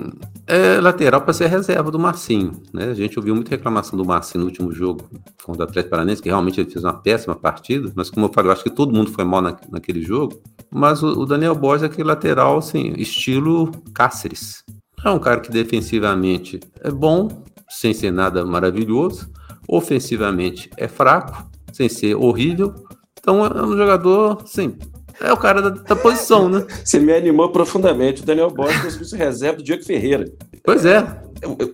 é 0.48 0.82
lateral 0.82 1.22
para 1.22 1.34
ser 1.34 1.48
reserva 1.48 1.92
do 1.92 2.00
Marcinho, 2.00 2.62
né? 2.74 2.86
A 2.86 2.94
gente 2.94 3.18
ouviu 3.18 3.34
muita 3.34 3.52
reclamação 3.52 3.98
do 3.98 4.04
Marcinho 4.04 4.42
no 4.42 4.50
último 4.50 4.72
jogo 4.72 5.10
contra 5.44 5.66
o 5.66 5.70
Atlético 5.70 5.92
Paranense, 5.92 6.22
que 6.22 6.30
realmente 6.30 6.60
ele 6.60 6.70
fez 6.70 6.84
uma 6.84 6.94
péssima 6.94 7.36
partida, 7.36 7.92
mas 7.96 8.10
como 8.10 8.26
eu 8.26 8.34
falei, 8.34 8.50
eu 8.50 8.54
acho 8.54 8.64
que 8.64 8.70
todo 8.70 8.94
mundo 8.94 9.12
foi 9.12 9.24
mal 9.24 9.42
na, 9.42 9.56
naquele 9.70 10.02
jogo. 10.02 10.42
Mas 10.70 11.04
o, 11.04 11.22
o 11.22 11.26
Daniel 11.26 11.56
Borges 11.56 11.84
é 11.84 11.86
aquele 11.86 12.08
lateral, 12.08 12.58
assim, 12.58 12.94
estilo 12.98 13.72
Cáceres. 13.94 14.64
É 15.04 15.10
um 15.10 15.20
cara 15.20 15.40
que 15.40 15.52
defensivamente 15.52 16.60
é 16.82 16.92
bom, 16.92 17.44
sem 17.70 17.94
ser 17.94 18.12
nada 18.12 18.46
maravilhoso, 18.46 19.30
ofensivamente 19.72 20.70
é 20.76 20.88
fraco, 20.88 21.50
sem 21.72 21.88
ser 21.88 22.16
horrível. 22.16 22.76
Então 23.18 23.46
é 23.46 23.64
um 23.64 23.78
jogador, 23.78 24.44
sim, 24.46 24.78
é 25.22 25.32
o 25.32 25.38
cara 25.38 25.62
da, 25.62 25.70
da 25.70 25.96
posição, 25.96 26.50
né? 26.50 26.66
Você 26.84 27.00
me 27.00 27.14
animou 27.14 27.50
profundamente. 27.50 28.22
O 28.22 28.26
Daniel 28.26 28.50
Borges 28.50 29.10
se 29.10 29.16
reserva 29.16 29.58
do 29.58 29.64
Diego 29.64 29.84
Ferreira. 29.84 30.26
Pois 30.64 30.86
é. 30.86 31.31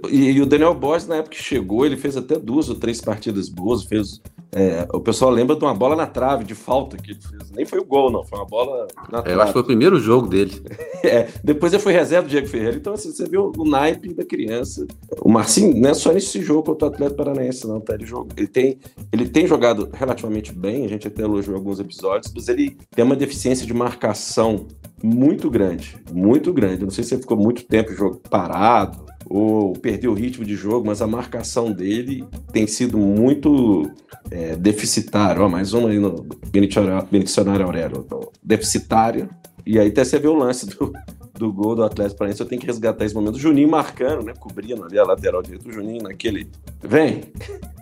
E, 0.09 0.31
e, 0.31 0.41
o 0.41 0.45
Daniel 0.45 0.73
Borges, 0.73 1.07
na 1.07 1.17
época 1.17 1.35
que 1.35 1.43
chegou, 1.43 1.85
ele 1.85 1.97
fez 1.97 2.15
até 2.15 2.37
duas 2.37 2.69
ou 2.69 2.75
três 2.75 3.01
partidas 3.01 3.49
boas, 3.49 3.83
fez 3.83 4.21
é, 4.51 4.87
o 4.93 4.99
pessoal 4.99 5.29
lembra 5.29 5.55
de 5.55 5.63
uma 5.63 5.73
bola 5.73 5.95
na 5.95 6.07
trave, 6.07 6.43
de 6.43 6.55
falta 6.55 6.97
que 6.97 7.11
ele 7.11 7.19
fez. 7.19 7.51
Nem 7.51 7.65
foi 7.65 7.79
o 7.79 7.85
gol, 7.85 8.09
não. 8.09 8.23
Foi 8.23 8.39
uma 8.39 8.45
bola 8.45 8.87
na 9.11 9.21
trave. 9.21 9.31
Eu 9.31 9.41
acho 9.41 9.47
que 9.47 9.53
foi 9.53 9.61
o 9.61 9.65
primeiro 9.65 9.99
jogo 9.99 10.27
dele. 10.27 10.61
é, 11.03 11.27
depois 11.43 11.73
ele 11.73 11.81
foi 11.81 11.93
reserva 11.93 12.27
do 12.27 12.31
Diego 12.31 12.47
Ferreira. 12.47 12.77
Então, 12.77 12.93
assim, 12.93 13.11
você 13.11 13.27
viu 13.27 13.51
o 13.55 13.65
naipe 13.65 14.13
da 14.13 14.23
criança. 14.23 14.87
O 15.21 15.29
Marcinho 15.29 15.77
não 15.77 15.89
é 15.89 15.93
só 15.93 16.13
nesse 16.13 16.41
jogo 16.41 16.63
contra 16.63 16.87
o 16.87 16.91
Atlético 16.91 17.17
Paranaense, 17.17 17.67
não, 17.67 17.81
tá? 17.81 17.93
Ele, 17.93 18.05
joga, 18.05 18.33
ele, 18.37 18.47
tem, 18.47 18.79
ele 19.11 19.27
tem 19.27 19.45
jogado 19.45 19.89
relativamente 19.93 20.53
bem, 20.53 20.85
a 20.85 20.87
gente 20.87 21.07
até 21.07 21.23
elogiou 21.23 21.55
alguns 21.55 21.79
episódios, 21.79 22.31
mas 22.33 22.47
ele 22.47 22.77
tem 22.95 23.03
uma 23.03 23.15
deficiência 23.15 23.65
de 23.65 23.73
marcação 23.73 24.65
muito 25.03 25.49
grande. 25.49 25.97
Muito 26.11 26.53
grande. 26.53 26.83
Não 26.83 26.89
sei 26.89 27.03
se 27.03 27.13
ele 27.13 27.21
ficou 27.21 27.37
muito 27.37 27.63
tempo 27.65 27.93
jogo 27.93 28.21
parado 28.29 29.05
ou 29.29 29.73
perdeu 29.73 30.11
o 30.11 30.15
ritmo 30.15 30.45
de 30.45 30.55
jogo, 30.55 30.87
mas 30.87 31.01
a 31.01 31.07
marcação 31.07 31.71
dele 31.71 32.23
tem 32.51 32.65
sido 32.65 32.97
muito 32.97 33.89
é, 34.31 34.55
deficitária. 34.55 35.41
Ó, 35.41 35.49
mais 35.49 35.73
uma 35.73 35.89
aí 35.89 35.99
no 35.99 36.25
Bendicionário 36.51 37.65
Aurélio. 37.65 38.05
Deficitária. 38.41 39.29
E 39.65 39.77
aí 39.77 39.89
até 39.89 40.03
você 40.03 40.17
vê 40.17 40.27
o 40.27 40.35
lance 40.35 40.65
do, 40.65 40.93
do 41.37 41.51
gol 41.51 41.75
do 41.75 41.83
Atlético 41.83 42.19
Paranaense, 42.19 42.41
eu 42.41 42.47
tenho 42.47 42.59
que 42.59 42.67
resgatar 42.67 43.05
esse 43.05 43.15
momento. 43.15 43.35
O 43.35 43.39
Juninho 43.39 43.69
marcando, 43.69 44.25
né? 44.25 44.33
Cobrindo 44.37 44.83
ali 44.83 44.97
a 44.97 45.03
lateral 45.03 45.41
direita. 45.41 45.69
O 45.69 45.71
Juninho 45.71 46.03
naquele. 46.03 46.49
Vem, 46.81 47.21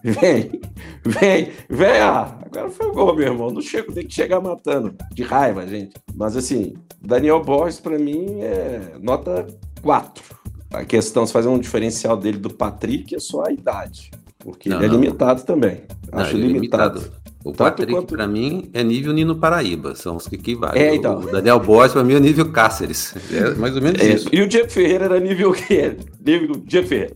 vem, 0.03 0.61
vem, 1.03 1.51
vem. 1.69 1.99
Ah, 2.01 2.37
agora 2.45 2.69
foi 2.69 2.87
o 2.87 2.93
gol, 2.93 3.15
meu 3.15 3.27
irmão. 3.27 3.49
Não 3.49 3.61
chego, 3.61 3.93
tem 3.93 4.05
que 4.05 4.13
chegar 4.13 4.41
matando. 4.41 4.95
De 5.11 5.23
raiva, 5.23 5.65
gente. 5.67 5.95
Mas 6.13 6.35
assim, 6.35 6.73
Daniel 7.01 7.43
Borges, 7.43 7.79
para 7.79 7.97
mim, 7.97 8.41
é 8.41 8.95
nota 9.01 9.47
4. 9.81 10.23
A 10.71 10.83
questão, 10.83 11.25
se 11.25 11.31
fazer 11.31 11.47
um 11.47 11.59
diferencial 11.59 12.17
dele 12.17 12.37
do 12.37 12.53
Patrick 12.53 13.15
é 13.15 13.19
só 13.19 13.45
a 13.45 13.51
idade. 13.51 14.11
Porque 14.39 14.69
não, 14.69 14.77
ele 14.77 14.85
é 14.85 14.89
não. 14.89 14.99
limitado 14.99 15.43
também. 15.43 15.83
Não, 16.11 16.19
Acho 16.19 16.35
é 16.35 16.39
limitado. 16.39 17.03
O 17.45 17.51
Tanto 17.51 17.57
Patrick, 17.57 17.91
quanto... 17.91 18.15
para 18.15 18.27
mim, 18.27 18.71
é 18.73 18.83
nível 18.83 19.13
Nino 19.13 19.35
Paraíba, 19.35 19.93
são 19.93 20.15
os 20.15 20.27
que 20.27 20.33
equivalem. 20.33 20.81
É, 20.81 20.95
então. 20.95 21.19
O 21.19 21.31
Daniel 21.31 21.59
Borges, 21.59 21.93
para 21.93 22.03
mim, 22.03 22.15
é 22.15 22.19
nível 22.19 22.51
Cáceres. 22.51 23.13
É 23.31 23.53
mais 23.53 23.75
ou 23.75 23.83
menos 23.83 24.01
é. 24.01 24.13
isso. 24.15 24.27
E 24.31 24.41
o 24.41 24.47
Diego 24.47 24.67
Ferreira 24.67 25.05
era 25.05 25.19
nível 25.19 25.51
o 25.51 25.53
quê? 25.53 25.95
Nível 26.25 26.55
Diego 26.65 26.87
Ferreira. 26.87 27.15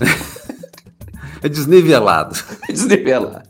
é 1.40 1.48
desnivelado. 1.48 2.34
desnivelado. 2.68 3.48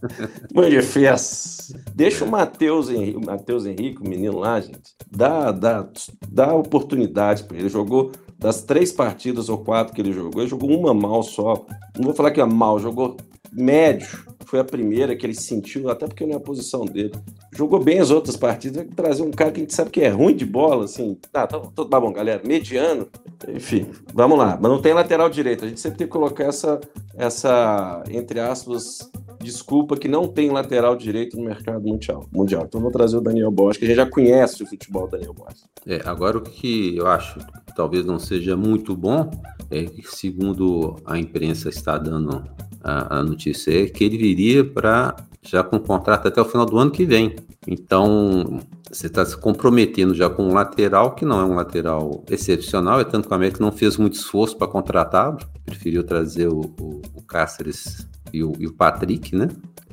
Mãe 0.54 0.82
fez. 0.82 1.72
Deixa 1.94 2.26
o 2.26 2.30
Matheus 2.30 2.90
Henrique, 2.90 3.24
Matheus 3.24 3.64
Henrique, 3.64 4.02
o 4.02 4.08
menino 4.08 4.38
lá, 4.38 4.60
gente, 4.60 4.94
dá, 5.10 5.50
dá, 5.50 5.88
dá 6.28 6.54
oportunidade 6.54 7.44
para 7.44 7.56
ele. 7.56 7.70
Jogou 7.70 8.12
das 8.38 8.60
três 8.60 8.92
partidas 8.92 9.48
ou 9.48 9.56
quatro 9.56 9.94
que 9.94 10.02
ele 10.02 10.12
jogou, 10.12 10.42
ele 10.42 10.50
jogou 10.50 10.78
uma 10.78 10.92
mal 10.92 11.22
só. 11.22 11.64
Não 11.96 12.04
vou 12.04 12.14
falar 12.14 12.32
que 12.32 12.40
é 12.40 12.44
mal, 12.44 12.78
jogou 12.78 13.16
médio. 13.56 14.24
Foi 14.44 14.60
a 14.60 14.64
primeira 14.64 15.16
que 15.16 15.26
ele 15.26 15.34
sentiu, 15.34 15.90
até 15.90 16.06
porque 16.06 16.24
não 16.24 16.34
é 16.34 16.36
a 16.36 16.40
posição 16.40 16.84
dele. 16.84 17.12
Jogou 17.52 17.82
bem 17.82 17.98
as 17.98 18.10
outras 18.10 18.36
partidas, 18.36 18.86
trazer 18.94 19.22
um 19.22 19.30
cara 19.32 19.50
que 19.50 19.60
a 19.60 19.62
gente 19.62 19.74
sabe 19.74 19.90
que 19.90 20.00
é 20.00 20.08
ruim 20.08 20.36
de 20.36 20.46
bola, 20.46 20.84
assim. 20.84 21.18
Ah, 21.34 21.46
tá, 21.46 21.58
tá, 21.58 21.84
tá 21.84 22.00
bom, 22.00 22.12
galera, 22.12 22.40
mediano. 22.44 23.08
Enfim, 23.48 23.88
vamos 24.14 24.38
lá. 24.38 24.56
Mas 24.60 24.70
não 24.70 24.80
tem 24.80 24.94
lateral 24.94 25.28
direito. 25.28 25.64
A 25.64 25.68
gente 25.68 25.80
sempre 25.80 25.98
tem 25.98 26.06
que 26.06 26.12
colocar 26.12 26.44
essa, 26.44 26.80
essa 27.16 28.04
entre 28.08 28.38
aspas, 28.38 29.10
desculpa 29.40 29.96
que 29.96 30.06
não 30.06 30.28
tem 30.28 30.50
lateral 30.50 30.94
direito 30.94 31.36
no 31.36 31.44
mercado 31.44 31.86
mundial. 31.86 32.26
mundial. 32.32 32.64
Então 32.68 32.80
vou 32.80 32.92
trazer 32.92 33.16
o 33.16 33.20
Daniel 33.20 33.50
Bosch, 33.50 33.78
que 33.78 33.84
a 33.84 33.88
gente 33.88 33.96
já 33.96 34.06
conhece 34.06 34.62
o 34.62 34.66
futebol 34.66 35.06
do 35.06 35.12
Daniel 35.12 35.34
Bosch. 35.34 35.64
É, 35.86 36.00
agora 36.04 36.38
o 36.38 36.42
que 36.42 36.96
eu 36.96 37.06
acho 37.06 37.40
talvez 37.76 38.04
não 38.04 38.18
seja 38.18 38.56
muito 38.56 38.96
bom 38.96 39.30
é 39.70 39.86
segundo 40.04 40.96
a 41.04 41.18
imprensa 41.18 41.68
está 41.68 41.98
dando 41.98 42.44
a, 42.82 43.18
a 43.18 43.22
notícia, 43.22 43.84
é 43.84 43.86
que 43.86 44.04
ele 44.04 44.16
viria 44.16 44.64
para 44.64 45.16
já 45.42 45.62
com 45.62 45.78
contrato 45.78 46.28
até 46.28 46.40
o 46.40 46.44
final 46.44 46.66
do 46.66 46.78
ano 46.78 46.90
que 46.90 47.04
vem. 47.04 47.36
Então, 47.66 48.60
você 48.90 49.06
está 49.06 49.24
se 49.24 49.36
comprometendo 49.36 50.14
já 50.14 50.30
com 50.30 50.44
um 50.44 50.54
lateral 50.54 51.14
que 51.14 51.24
não 51.24 51.40
é 51.40 51.44
um 51.44 51.54
lateral 51.54 52.24
excepcional, 52.30 53.00
é 53.00 53.04
tanto 53.04 53.28
que 53.28 53.32
o 53.32 53.36
América 53.36 53.62
não 53.62 53.72
fez 53.72 53.96
muito 53.96 54.14
esforço 54.14 54.56
para 54.56 54.68
contratá-lo, 54.68 55.38
preferiu 55.64 56.04
trazer 56.04 56.48
o, 56.48 56.60
o, 56.80 57.02
o 57.14 57.22
Cáceres 57.22 58.06
e 58.32 58.42
o, 58.42 58.52
e 58.58 58.66
o 58.66 58.72
Patrick, 58.72 59.34
né? 59.34 59.48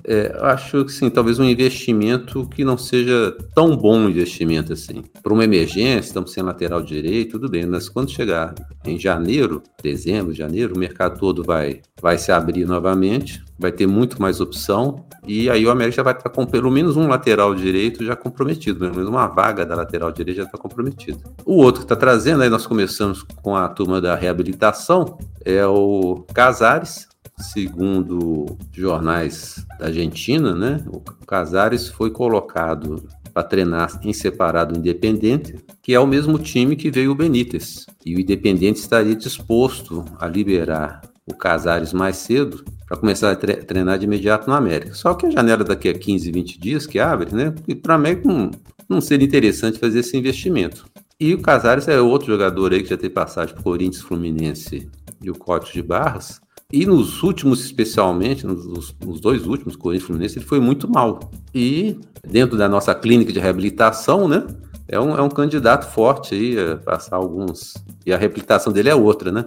É, 0.05 0.35
acho 0.41 0.83
que 0.83 0.91
sim, 0.91 1.09
talvez 1.09 1.39
um 1.39 1.45
investimento 1.45 2.45
que 2.47 2.65
não 2.65 2.77
seja 2.77 3.35
tão 3.55 3.75
bom 3.75 3.99
um 3.99 4.09
investimento 4.09 4.73
assim. 4.73 5.03
Para 5.21 5.33
uma 5.33 5.43
emergência, 5.43 6.07
estamos 6.07 6.33
sem 6.33 6.43
lateral 6.43 6.81
direito, 6.81 7.31
tudo 7.31 7.49
bem, 7.49 7.65
mas 7.65 7.87
quando 7.87 8.11
chegar 8.11 8.53
em 8.85 8.99
janeiro, 8.99 9.63
dezembro, 9.81 10.33
janeiro, 10.33 10.75
o 10.75 10.79
mercado 10.79 11.19
todo 11.19 11.43
vai, 11.43 11.81
vai 12.01 12.17
se 12.17 12.31
abrir 12.31 12.65
novamente, 12.65 13.43
vai 13.57 13.71
ter 13.71 13.87
muito 13.87 14.21
mais 14.21 14.41
opção, 14.41 15.05
e 15.25 15.49
aí 15.49 15.65
o 15.65 15.71
América 15.71 15.97
já 15.97 16.03
vai 16.03 16.13
estar 16.13 16.29
com 16.29 16.45
pelo 16.45 16.69
menos 16.69 16.97
um 16.97 17.07
lateral 17.07 17.55
direito 17.55 18.03
já 18.03 18.15
comprometido, 18.15 18.79
pelo 18.79 18.93
menos 18.93 19.09
uma 19.09 19.27
vaga 19.27 19.65
da 19.65 19.75
lateral 19.75 20.11
direita 20.11 20.41
já 20.41 20.45
está 20.45 20.57
comprometida. 20.57 21.19
O 21.45 21.55
outro 21.57 21.81
que 21.81 21.85
está 21.85 21.95
trazendo, 21.95 22.43
aí 22.43 22.49
nós 22.49 22.67
começamos 22.67 23.23
com 23.41 23.55
a 23.55 23.69
turma 23.69 24.01
da 24.01 24.15
reabilitação, 24.15 25.17
é 25.45 25.65
o 25.65 26.25
Casares, 26.33 27.07
segundo 27.37 28.57
jornais 28.71 29.65
da 29.79 29.87
Argentina, 29.87 30.53
né, 30.53 30.83
o 30.87 30.99
Casares 30.99 31.87
foi 31.87 32.11
colocado 32.11 33.03
para 33.33 33.43
treinar 33.43 33.99
em 34.03 34.13
separado 34.13 34.77
Independente, 34.77 35.55
que 35.81 35.93
é 35.93 35.99
o 35.99 36.07
mesmo 36.07 36.37
time 36.37 36.75
que 36.75 36.91
veio 36.91 37.11
o 37.11 37.15
Benítez. 37.15 37.87
E 38.05 38.15
o 38.15 38.19
Independente 38.19 38.79
estaria 38.79 39.15
disposto 39.15 40.05
a 40.19 40.27
liberar 40.27 41.01
o 41.25 41.33
Casares 41.33 41.93
mais 41.93 42.17
cedo 42.17 42.63
para 42.87 42.97
começar 42.97 43.31
a 43.31 43.35
treinar 43.35 43.97
de 43.97 44.05
imediato 44.05 44.47
no 44.47 44.55
América. 44.55 44.93
Só 44.93 45.13
que 45.13 45.25
a 45.25 45.31
janela 45.31 45.63
daqui 45.63 45.89
a 45.89 45.93
15, 45.93 46.31
20 46.31 46.59
dias 46.59 46.85
que 46.85 46.99
abre, 46.99 47.33
né? 47.33 47.55
E 47.67 47.73
para 47.73 47.93
o 47.93 47.95
América 47.95 48.27
não, 48.27 48.51
não 48.87 49.01
seria 49.01 49.25
interessante 49.25 49.79
fazer 49.79 49.99
esse 49.99 50.15
investimento. 50.15 50.85
E 51.19 51.33
o 51.33 51.41
Casares 51.41 51.87
é 51.87 51.99
outro 51.99 52.27
jogador 52.27 52.73
aí 52.73 52.83
que 52.83 52.89
já 52.89 52.97
tem 52.97 53.09
passagem 53.09 53.55
por 53.55 53.63
Corinthians, 53.63 54.03
Fluminense 54.03 54.89
e 55.21 55.31
o 55.31 55.35
Cote 55.35 55.71
de 55.71 55.81
Barras, 55.81 56.41
e 56.73 56.87
nos 56.87 57.21
últimos, 57.21 57.63
especialmente, 57.63 58.47
nos, 58.47 58.95
nos, 58.99 59.21
dois 59.21 59.45
últimos, 59.45 59.75
Corinthians 59.75 60.03
e 60.03 60.07
Fluminense, 60.07 60.39
ele 60.39 60.45
foi 60.45 60.59
muito 60.59 60.89
mal. 60.89 61.19
E 61.53 61.99
dentro 62.27 62.57
da 62.57 62.67
nossa 62.67 62.95
clínica 62.95 63.31
de 63.31 63.39
reabilitação, 63.39 64.27
né? 64.27 64.43
É 64.87 64.99
um, 64.99 65.15
é 65.15 65.21
um 65.21 65.29
candidato 65.29 65.85
forte 65.93 66.33
aí 66.33 66.57
a 66.59 66.77
passar 66.77 67.17
alguns. 67.17 67.75
E 68.03 68.11
a 68.11 68.17
reabilitação 68.17 68.73
dele 68.73 68.89
é 68.89 68.95
outra, 68.95 69.31
né? 69.31 69.45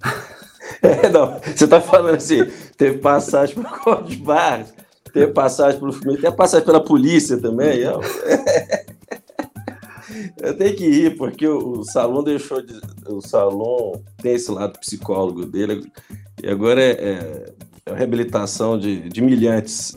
É, 0.80 1.08
não, 1.08 1.38
você 1.40 1.64
está 1.64 1.80
falando 1.80 2.16
assim, 2.16 2.46
teve 2.76 2.98
passagem 2.98 3.54
para 3.54 4.00
o 4.00 4.02
de 4.02 4.16
Barras, 4.16 4.72
teve 5.14 5.32
passagem 5.32 5.78
pelo 5.78 5.92
Fluminense, 5.92 6.22
teve 6.22 6.36
passagem 6.36 6.66
pela 6.66 6.82
polícia 6.82 7.38
também. 7.38 7.82
É, 7.82 8.84
Eu 10.40 10.56
tenho 10.56 10.76
que 10.76 10.84
ir, 10.84 11.16
porque 11.16 11.46
o, 11.46 11.78
o 11.78 11.84
Salom 11.84 12.22
deixou 12.22 12.60
de. 12.62 12.78
O 13.06 13.20
Salom 13.20 14.02
tem 14.22 14.34
esse 14.34 14.50
lado 14.50 14.78
psicólogo 14.78 15.46
dele, 15.46 15.90
e 16.44 16.50
agora 16.50 16.82
é, 16.82 16.90
é, 16.90 17.54
é 17.86 17.94
reabilitação 17.94 18.78
de, 18.78 19.08
de 19.08 19.22
milhantes. 19.22 19.96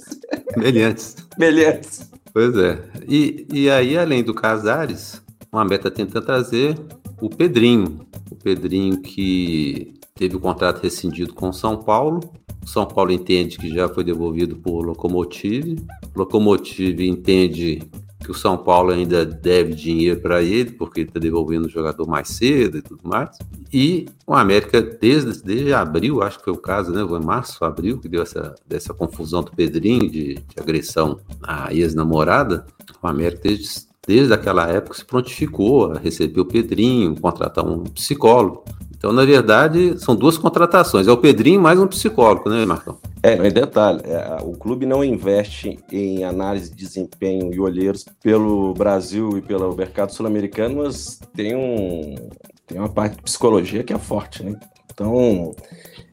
Meliantes. 0.56 1.18
Meliantes. 1.38 2.10
Pois 2.34 2.56
é. 2.58 2.82
E, 3.06 3.46
e 3.52 3.70
aí, 3.70 3.98
além 3.98 4.24
do 4.24 4.34
Casares, 4.34 5.22
uma 5.52 5.66
meta 5.66 5.92
tenta 5.92 6.22
trazer 6.22 6.80
o 7.22 7.30
Pedrinho. 7.30 8.08
O 8.32 8.36
Pedrinho 8.36 9.02
que 9.02 9.94
teve 10.16 10.38
o 10.38 10.40
contrato 10.40 10.82
rescindido 10.82 11.34
com 11.34 11.50
o 11.50 11.54
São 11.54 11.84
Paulo, 11.84 12.22
São 12.66 12.86
Paulo 12.86 13.12
entende 13.12 13.58
que 13.58 13.70
já 13.70 13.90
foi 13.90 14.06
devolvido 14.06 14.56
por 14.56 14.86
Locomotive. 14.86 15.86
Locomotive 16.16 17.10
entende 17.10 17.82
que 18.20 18.32
o 18.32 18.34
São 18.34 18.58
Paulo 18.58 18.92
ainda 18.92 19.26
deve 19.26 19.74
dinheiro 19.74 20.20
para 20.20 20.42
ele, 20.42 20.72
porque 20.72 21.02
está 21.02 21.20
devolvendo 21.20 21.68
o 21.68 21.70
jogador 21.70 22.08
mais 22.08 22.30
cedo 22.30 22.78
e 22.78 22.82
tudo 22.82 23.02
mais. 23.04 23.38
E 23.72 24.08
o 24.26 24.34
América, 24.34 24.82
desde, 24.82 25.44
desde 25.44 25.74
abril, 25.74 26.22
acho 26.22 26.40
que 26.40 26.46
foi 26.46 26.54
o 26.54 26.58
caso, 26.58 26.92
né? 26.92 27.06
Foi 27.08 27.20
março, 27.20 27.64
abril, 27.64 28.00
que 28.00 28.10
deu 28.10 28.24
essa, 28.24 28.56
dessa 28.68 28.94
confusão 28.94 29.44
do 29.44 29.52
Pedrinho 29.52 30.10
de, 30.10 30.36
de 30.36 30.60
agressão 30.60 31.20
à 31.42 31.74
ex-namorada. 31.74 32.66
O 33.02 33.08
América, 33.08 33.42
desde, 33.44 33.88
desde 34.06 34.34
aquela 34.34 34.68
época, 34.68 34.98
se 34.98 35.06
prontificou 35.06 35.94
a 35.94 36.00
receber 36.00 36.42
o 36.42 36.46
Pedrinho, 36.46 37.20
contratar 37.20 37.66
um 37.66 37.84
psicólogo. 37.84 38.64
Então, 38.98 39.14
na 39.14 39.24
verdade, 39.24 39.98
são 40.00 40.16
duas 40.16 40.38
contratações. 40.38 41.08
É 41.08 41.12
o 41.12 41.18
Pedrinho 41.18 41.62
mais 41.62 41.80
um 41.80 41.88
psicólogo, 41.88 42.50
né, 42.50 42.66
Marcão? 42.66 42.98
É, 43.22 43.36
em 43.36 43.52
detalhe, 43.52 44.02
é, 44.06 44.38
o 44.44 44.54
clube 44.54 44.86
não 44.86 45.04
investe 45.04 45.80
em 45.92 46.24
análise 46.24 46.72
de 46.72 46.78
desempenho 46.78 47.54
e 47.54 47.60
olheiros 47.60 48.06
pelo 48.24 48.74
Brasil 48.74 49.38
e 49.38 49.42
pelo 49.42 49.76
mercado 49.76 50.12
sul-americano, 50.14 50.84
mas 50.84 51.20
tem, 51.36 51.56
um, 51.56 52.16
tem 52.66 52.80
uma 52.80 52.90
parte 52.90 53.18
de 53.18 53.24
psicologia 53.24 53.84
que 53.84 53.94
é 53.94 54.00
forte, 54.00 54.44
né? 54.44 54.60
Então, 54.92 55.54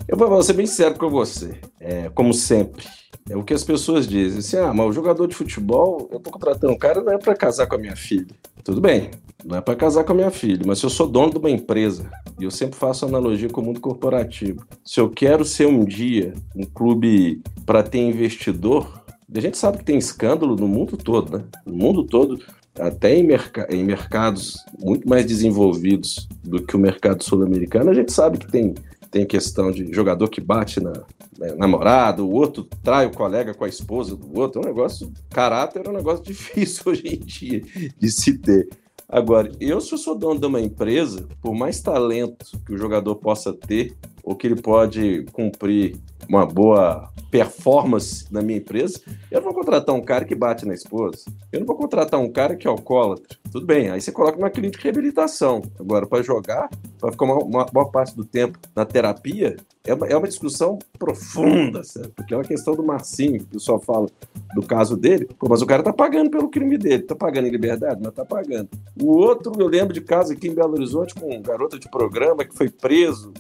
eu 0.06 0.16
vou 0.16 0.42
ser 0.42 0.52
bem 0.52 0.66
sincero 0.66 0.94
com 0.96 1.08
você, 1.08 1.58
é, 1.80 2.08
como 2.10 2.32
sempre. 2.32 2.84
É 3.28 3.36
o 3.36 3.42
que 3.42 3.54
as 3.54 3.64
pessoas 3.64 4.06
dizem, 4.06 4.38
assim, 4.40 4.56
ah, 4.58 4.74
mas 4.74 4.86
o 4.86 4.92
jogador 4.92 5.26
de 5.26 5.34
futebol, 5.34 6.08
eu 6.12 6.20
tô 6.20 6.30
contratando 6.30 6.72
um 6.74 6.78
cara, 6.78 7.02
não 7.02 7.12
é 7.12 7.18
para 7.18 7.34
casar 7.34 7.66
com 7.66 7.74
a 7.74 7.78
minha 7.78 7.96
filha. 7.96 8.26
Tudo 8.62 8.82
bem, 8.82 9.10
não 9.44 9.56
é 9.56 9.60
para 9.62 9.74
casar 9.74 10.04
com 10.04 10.12
a 10.12 10.16
minha 10.16 10.30
filha, 10.30 10.62
mas 10.66 10.78
se 10.78 10.84
eu 10.84 10.90
sou 10.90 11.06
dono 11.06 11.32
de 11.32 11.38
uma 11.38 11.50
empresa, 11.50 12.10
e 12.38 12.44
eu 12.44 12.50
sempre 12.50 12.78
faço 12.78 13.06
analogia 13.06 13.48
com 13.48 13.62
o 13.62 13.64
mundo 13.64 13.80
corporativo, 13.80 14.66
se 14.84 15.00
eu 15.00 15.08
quero 15.08 15.44
ser 15.44 15.66
um 15.66 15.84
dia 15.84 16.34
um 16.54 16.64
clube 16.64 17.42
para 17.64 17.82
ter 17.82 17.98
investidor, 17.98 19.02
a 19.34 19.40
gente 19.40 19.56
sabe 19.56 19.78
que 19.78 19.84
tem 19.84 19.96
escândalo 19.96 20.54
no 20.54 20.68
mundo 20.68 20.96
todo, 20.96 21.38
né? 21.38 21.44
No 21.66 21.74
mundo 21.74 22.04
todo, 22.04 22.38
até 22.78 23.16
em, 23.16 23.22
merc 23.22 23.58
em 23.70 23.84
mercados 23.84 24.56
muito 24.78 25.08
mais 25.08 25.24
desenvolvidos 25.24 26.28
do 26.42 26.62
que 26.62 26.76
o 26.76 26.78
mercado 26.78 27.22
sul-americano, 27.22 27.90
a 27.90 27.94
gente 27.94 28.12
sabe 28.12 28.38
que 28.38 28.50
tem 28.50 28.74
tem 29.14 29.24
questão 29.24 29.70
de 29.70 29.92
jogador 29.92 30.26
que 30.26 30.40
bate 30.40 30.80
na 30.80 30.92
né, 31.38 31.54
namorado, 31.56 32.26
o 32.26 32.32
outro 32.32 32.66
trai 32.82 33.06
o 33.06 33.12
colega 33.12 33.54
com 33.54 33.64
a 33.64 33.68
esposa 33.68 34.16
do 34.16 34.36
outro. 34.36 34.60
É 34.60 34.64
um 34.64 34.66
negócio, 34.66 35.12
caráter 35.30 35.86
é 35.86 35.88
um 35.88 35.92
negócio 35.92 36.24
difícil 36.26 36.82
hoje 36.86 37.06
em 37.06 37.18
dia 37.20 37.62
de 37.96 38.10
se 38.10 38.36
ter. 38.36 38.68
Agora, 39.08 39.52
eu 39.60 39.80
se 39.80 39.92
eu 39.92 39.98
sou 39.98 40.18
dono 40.18 40.40
de 40.40 40.46
uma 40.46 40.60
empresa, 40.60 41.28
por 41.40 41.54
mais 41.54 41.80
talento 41.80 42.58
que 42.66 42.74
o 42.74 42.76
jogador 42.76 43.14
possa 43.14 43.52
ter, 43.52 43.96
ou 44.24 44.34
que 44.34 44.46
ele 44.46 44.60
pode 44.60 45.24
cumprir 45.32 45.96
uma 46.28 46.46
boa 46.46 47.10
performance 47.30 48.32
na 48.32 48.40
minha 48.40 48.58
empresa, 48.58 49.00
eu 49.30 49.40
não 49.40 49.52
vou 49.52 49.54
contratar 49.54 49.94
um 49.94 50.00
cara 50.00 50.24
que 50.24 50.34
bate 50.34 50.64
na 50.64 50.72
esposa. 50.72 51.24
Eu 51.52 51.60
não 51.60 51.66
vou 51.66 51.76
contratar 51.76 52.18
um 52.18 52.30
cara 52.30 52.56
que 52.56 52.66
é 52.66 52.70
alcoólatra. 52.70 53.36
Tudo 53.52 53.66
bem, 53.66 53.90
aí 53.90 54.00
você 54.00 54.10
coloca 54.10 54.38
uma 54.38 54.50
clínica 54.50 54.78
de 54.78 54.84
reabilitação. 54.84 55.62
Agora, 55.78 56.06
para 56.06 56.22
jogar, 56.22 56.70
para 56.98 57.12
ficar 57.12 57.24
uma, 57.24 57.38
uma 57.38 57.64
boa 57.66 57.90
parte 57.90 58.16
do 58.16 58.24
tempo 58.24 58.58
na 58.74 58.84
terapia, 58.84 59.56
é 59.86 59.92
uma, 59.92 60.06
é 60.06 60.16
uma 60.16 60.26
discussão 60.26 60.78
profunda, 60.98 61.84
certo? 61.84 62.12
Porque 62.16 62.32
é 62.32 62.36
uma 62.36 62.44
questão 62.44 62.74
do 62.74 62.82
Marcinho, 62.82 63.44
que 63.44 63.58
só 63.58 63.78
fala 63.78 64.08
do 64.54 64.62
caso 64.62 64.96
dele. 64.96 65.28
Pô, 65.38 65.46
mas 65.48 65.60
o 65.60 65.66
cara 65.66 65.82
tá 65.82 65.92
pagando 65.92 66.30
pelo 66.30 66.48
crime 66.48 66.78
dele. 66.78 67.02
Tá 67.02 67.14
pagando 67.14 67.48
em 67.48 67.50
liberdade? 67.50 68.00
Mas 68.02 68.14
tá 68.14 68.24
pagando. 68.24 68.70
O 69.00 69.08
outro, 69.08 69.52
eu 69.58 69.68
lembro 69.68 69.92
de 69.92 70.00
caso 70.00 70.32
aqui 70.32 70.48
em 70.48 70.54
Belo 70.54 70.72
Horizonte 70.72 71.14
com 71.14 71.36
um 71.36 71.42
garoto 71.42 71.78
de 71.78 71.90
programa 71.90 72.44
que 72.44 72.56
foi 72.56 72.70
preso. 72.70 73.32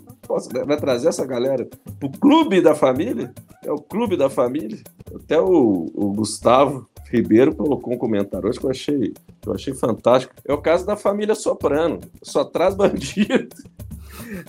Vai 0.66 0.76
trazer 0.76 1.08
essa 1.08 1.24
galera 1.24 1.68
pro 1.98 2.10
clube 2.10 2.60
da 2.60 2.74
família? 2.74 3.32
É 3.64 3.70
o 3.70 3.78
clube 3.78 4.16
da 4.16 4.28
família? 4.28 4.78
Até 5.14 5.40
o, 5.40 5.90
o 5.94 6.12
Gustavo 6.12 6.88
Ribeiro 7.10 7.54
colocou 7.54 7.94
um 7.94 7.98
comentário 7.98 8.48
hoje 8.48 8.58
que 8.58 8.66
eu 8.66 8.70
achei, 8.70 9.14
eu 9.46 9.54
achei 9.54 9.74
fantástico. 9.74 10.34
É 10.46 10.52
o 10.52 10.60
caso 10.60 10.84
da 10.84 10.96
família 10.96 11.34
Soprano. 11.34 12.00
Só 12.22 12.44
traz 12.44 12.74
bandido. 12.76 13.48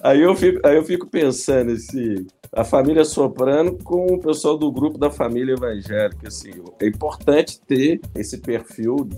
Aí 0.01 0.21
eu 0.21 0.35
fico, 0.35 0.65
aí 0.65 0.75
eu 0.75 0.83
fico 0.83 1.07
pensando 1.07 1.71
assim, 1.71 2.25
a 2.51 2.63
família 2.63 3.03
Soprano 3.03 3.77
com 3.83 4.05
o 4.13 4.19
pessoal 4.19 4.57
do 4.57 4.71
grupo 4.71 4.97
da 4.97 5.09
família 5.09 5.53
evangélica, 5.53 6.27
assim, 6.27 6.51
é 6.79 6.87
importante 6.87 7.59
ter 7.61 7.99
esse 8.15 8.37
perfil 8.37 9.09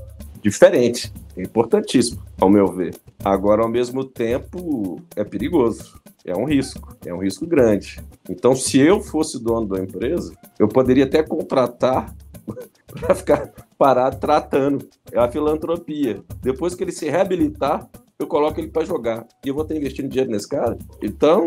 diferente, 0.42 1.12
é 1.38 1.44
importantíssimo, 1.44 2.22
ao 2.40 2.50
meu 2.50 2.68
ver. 2.68 2.96
Agora, 3.24 3.62
ao 3.62 3.70
mesmo 3.70 4.04
tempo, 4.04 5.02
é 5.16 5.24
perigoso, 5.24 6.00
é 6.26 6.36
um 6.36 6.46
risco, 6.46 6.96
é 7.06 7.14
um 7.14 7.20
risco 7.20 7.46
grande. 7.46 8.00
Então, 8.30 8.56
se 8.56 8.80
eu 8.80 9.02
fosse 9.02 9.42
dono 9.42 9.68
da 9.68 9.80
empresa, 9.80 10.34
eu 10.60 10.68
poderia 10.68 11.06
até 11.06 11.24
contratar 11.24 12.14
para 12.88 13.16
ficar 13.16 13.52
parado 13.78 14.18
tratando. 14.18 14.88
É 15.12 15.20
a 15.20 15.30
filantropia. 15.30 16.22
Depois 16.42 16.76
que 16.76 16.84
ele 16.84 16.92
se 16.92 17.10
reabilitar, 17.10 17.88
eu 18.20 18.26
coloco 18.26 18.60
ele 18.60 18.70
para 18.70 18.84
jogar. 18.84 19.28
E 19.46 19.50
eu 19.50 19.54
vou 19.54 19.64
estar 19.64 19.76
investindo 19.76 20.10
dinheiro 20.10 20.32
nesse 20.32 20.48
cara. 20.48 20.78
Então, 21.02 21.46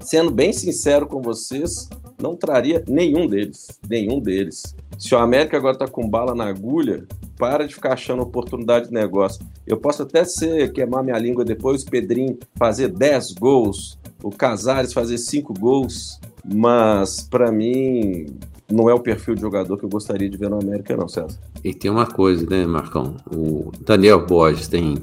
sendo 0.00 0.30
bem 0.30 0.52
sincero 0.52 1.06
com 1.06 1.22
vocês, 1.22 1.88
não 2.20 2.36
traria 2.36 2.84
nenhum 2.86 3.26
deles. 3.26 3.68
Nenhum 3.88 4.20
deles. 4.20 4.76
Se 4.98 5.14
o 5.14 5.18
América 5.18 5.56
agora 5.56 5.74
está 5.74 5.88
com 5.88 6.06
bala 6.06 6.34
na 6.34 6.46
agulha, 6.46 7.06
para 7.38 7.66
de 7.66 7.74
ficar 7.74 7.94
achando 7.94 8.22
oportunidade 8.22 8.88
de 8.88 8.94
negócio. 8.94 9.44
Eu 9.66 9.78
posso 9.78 10.02
até 10.02 10.24
ser, 10.24 10.72
queimar 10.72 11.02
minha 11.02 11.18
língua 11.18 11.44
depois, 11.44 11.82
o 11.82 11.90
Pedrinho 11.90 12.38
fazer 12.56 12.88
10 12.88 13.32
gols, 13.34 13.98
o 14.22 14.30
Casares 14.30 14.92
fazer 14.92 15.16
5 15.16 15.54
gols, 15.54 16.20
mas 16.44 17.22
para 17.22 17.50
mim 17.52 18.26
não 18.70 18.90
é 18.90 18.94
o 18.94 19.00
perfil 19.00 19.34
de 19.34 19.40
jogador 19.40 19.78
que 19.78 19.84
eu 19.84 19.88
gostaria 19.88 20.28
de 20.28 20.36
ver 20.36 20.50
no 20.50 20.60
América, 20.60 20.96
não, 20.96 21.08
César. 21.08 21.38
E 21.64 21.72
tem 21.72 21.90
uma 21.90 22.06
coisa, 22.06 22.44
né, 22.44 22.66
Marcão? 22.66 23.16
O 23.32 23.70
Daniel 23.80 24.26
Borges 24.26 24.68
tem 24.68 24.98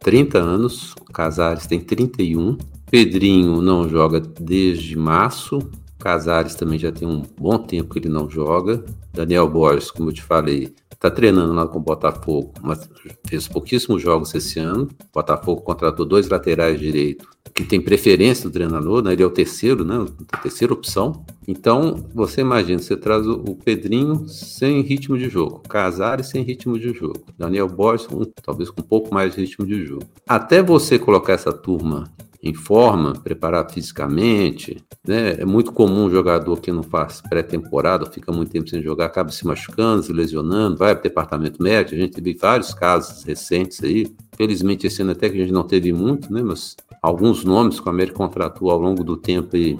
30 0.00 0.38
anos, 0.38 0.94
Casares 1.12 1.66
tem 1.66 1.80
31, 1.80 2.56
Pedrinho 2.90 3.60
não 3.60 3.88
joga 3.88 4.20
desde 4.20 4.96
março, 4.96 5.58
Casares 5.98 6.54
também 6.54 6.78
já 6.78 6.92
tem 6.92 7.06
um 7.06 7.22
bom 7.38 7.58
tempo 7.58 7.92
que 7.92 7.98
ele 7.98 8.08
não 8.08 8.30
joga. 8.30 8.84
Daniel 9.12 9.48
Borges, 9.48 9.90
como 9.90 10.10
eu 10.10 10.12
te 10.12 10.22
falei, 10.22 10.74
está 10.98 11.10
treinando 11.10 11.52
lá 11.54 11.66
com 11.66 11.78
o 11.78 11.82
Botafogo, 11.82 12.52
mas 12.60 12.90
fez 13.24 13.46
pouquíssimos 13.46 14.02
jogos 14.02 14.34
esse 14.34 14.58
ano. 14.58 14.88
O 15.00 15.14
Botafogo 15.14 15.62
contratou 15.62 16.04
dois 16.04 16.28
laterais 16.28 16.78
direito 16.78 17.26
que 17.54 17.64
tem 17.64 17.80
preferência 17.80 18.48
do 18.48 18.52
treinador, 18.52 19.02
né? 19.02 19.12
ele 19.12 19.22
é 19.22 19.26
o 19.26 19.30
terceiro, 19.30 19.84
né? 19.84 20.06
a 20.32 20.36
terceira 20.36 20.72
opção. 20.72 21.24
Então, 21.46 22.04
você 22.14 22.40
imagina, 22.40 22.78
você 22.78 22.96
traz 22.96 23.26
o, 23.26 23.56
Pedrinho 23.64 24.28
sem 24.28 24.80
ritmo 24.82 25.18
de 25.18 25.28
jogo, 25.28 25.60
Casares 25.68 26.28
sem 26.28 26.42
ritmo 26.42 26.78
de 26.78 26.92
jogo, 26.92 27.20
Daniel 27.36 27.68
Borges 27.68 28.06
um, 28.12 28.24
talvez 28.42 28.70
com 28.70 28.80
um 28.80 28.84
pouco 28.84 29.12
mais 29.12 29.34
de 29.34 29.40
ritmo 29.40 29.66
de 29.66 29.84
jogo. 29.84 30.04
Até 30.26 30.62
você 30.62 30.98
colocar 30.98 31.32
essa 31.32 31.52
turma 31.52 32.04
em 32.42 32.54
forma, 32.54 33.14
preparar 33.14 33.68
fisicamente, 33.70 34.76
né? 35.06 35.40
É 35.40 35.44
muito 35.44 35.72
comum 35.72 36.04
um 36.04 36.10
jogador 36.10 36.60
que 36.60 36.70
não 36.70 36.82
faz 36.82 37.20
pré-temporada, 37.20 38.06
fica 38.06 38.30
muito 38.30 38.52
tempo 38.52 38.68
sem 38.68 38.80
jogar, 38.80 39.06
acaba 39.06 39.30
se 39.30 39.44
machucando, 39.44 40.04
se 40.04 40.12
lesionando, 40.12 40.76
vai 40.76 40.94
para 40.94 41.00
o 41.00 41.02
departamento 41.02 41.62
médico. 41.62 41.96
A 41.96 41.98
gente 41.98 42.12
teve 42.12 42.34
vários 42.34 42.72
casos 42.72 43.24
recentes 43.24 43.82
aí. 43.82 44.06
Felizmente, 44.36 44.86
esse 44.86 45.02
ano 45.02 45.10
até 45.10 45.28
que 45.28 45.36
a 45.36 45.40
gente 45.40 45.52
não 45.52 45.64
teve 45.64 45.92
muito, 45.92 46.32
né? 46.32 46.42
Mas 46.42 46.76
alguns 47.02 47.44
nomes 47.44 47.80
que 47.80 47.86
o 47.86 47.90
América 47.90 48.16
contratou 48.16 48.70
ao 48.70 48.78
longo 48.78 49.02
do 49.02 49.16
tempo 49.16 49.56
e 49.56 49.76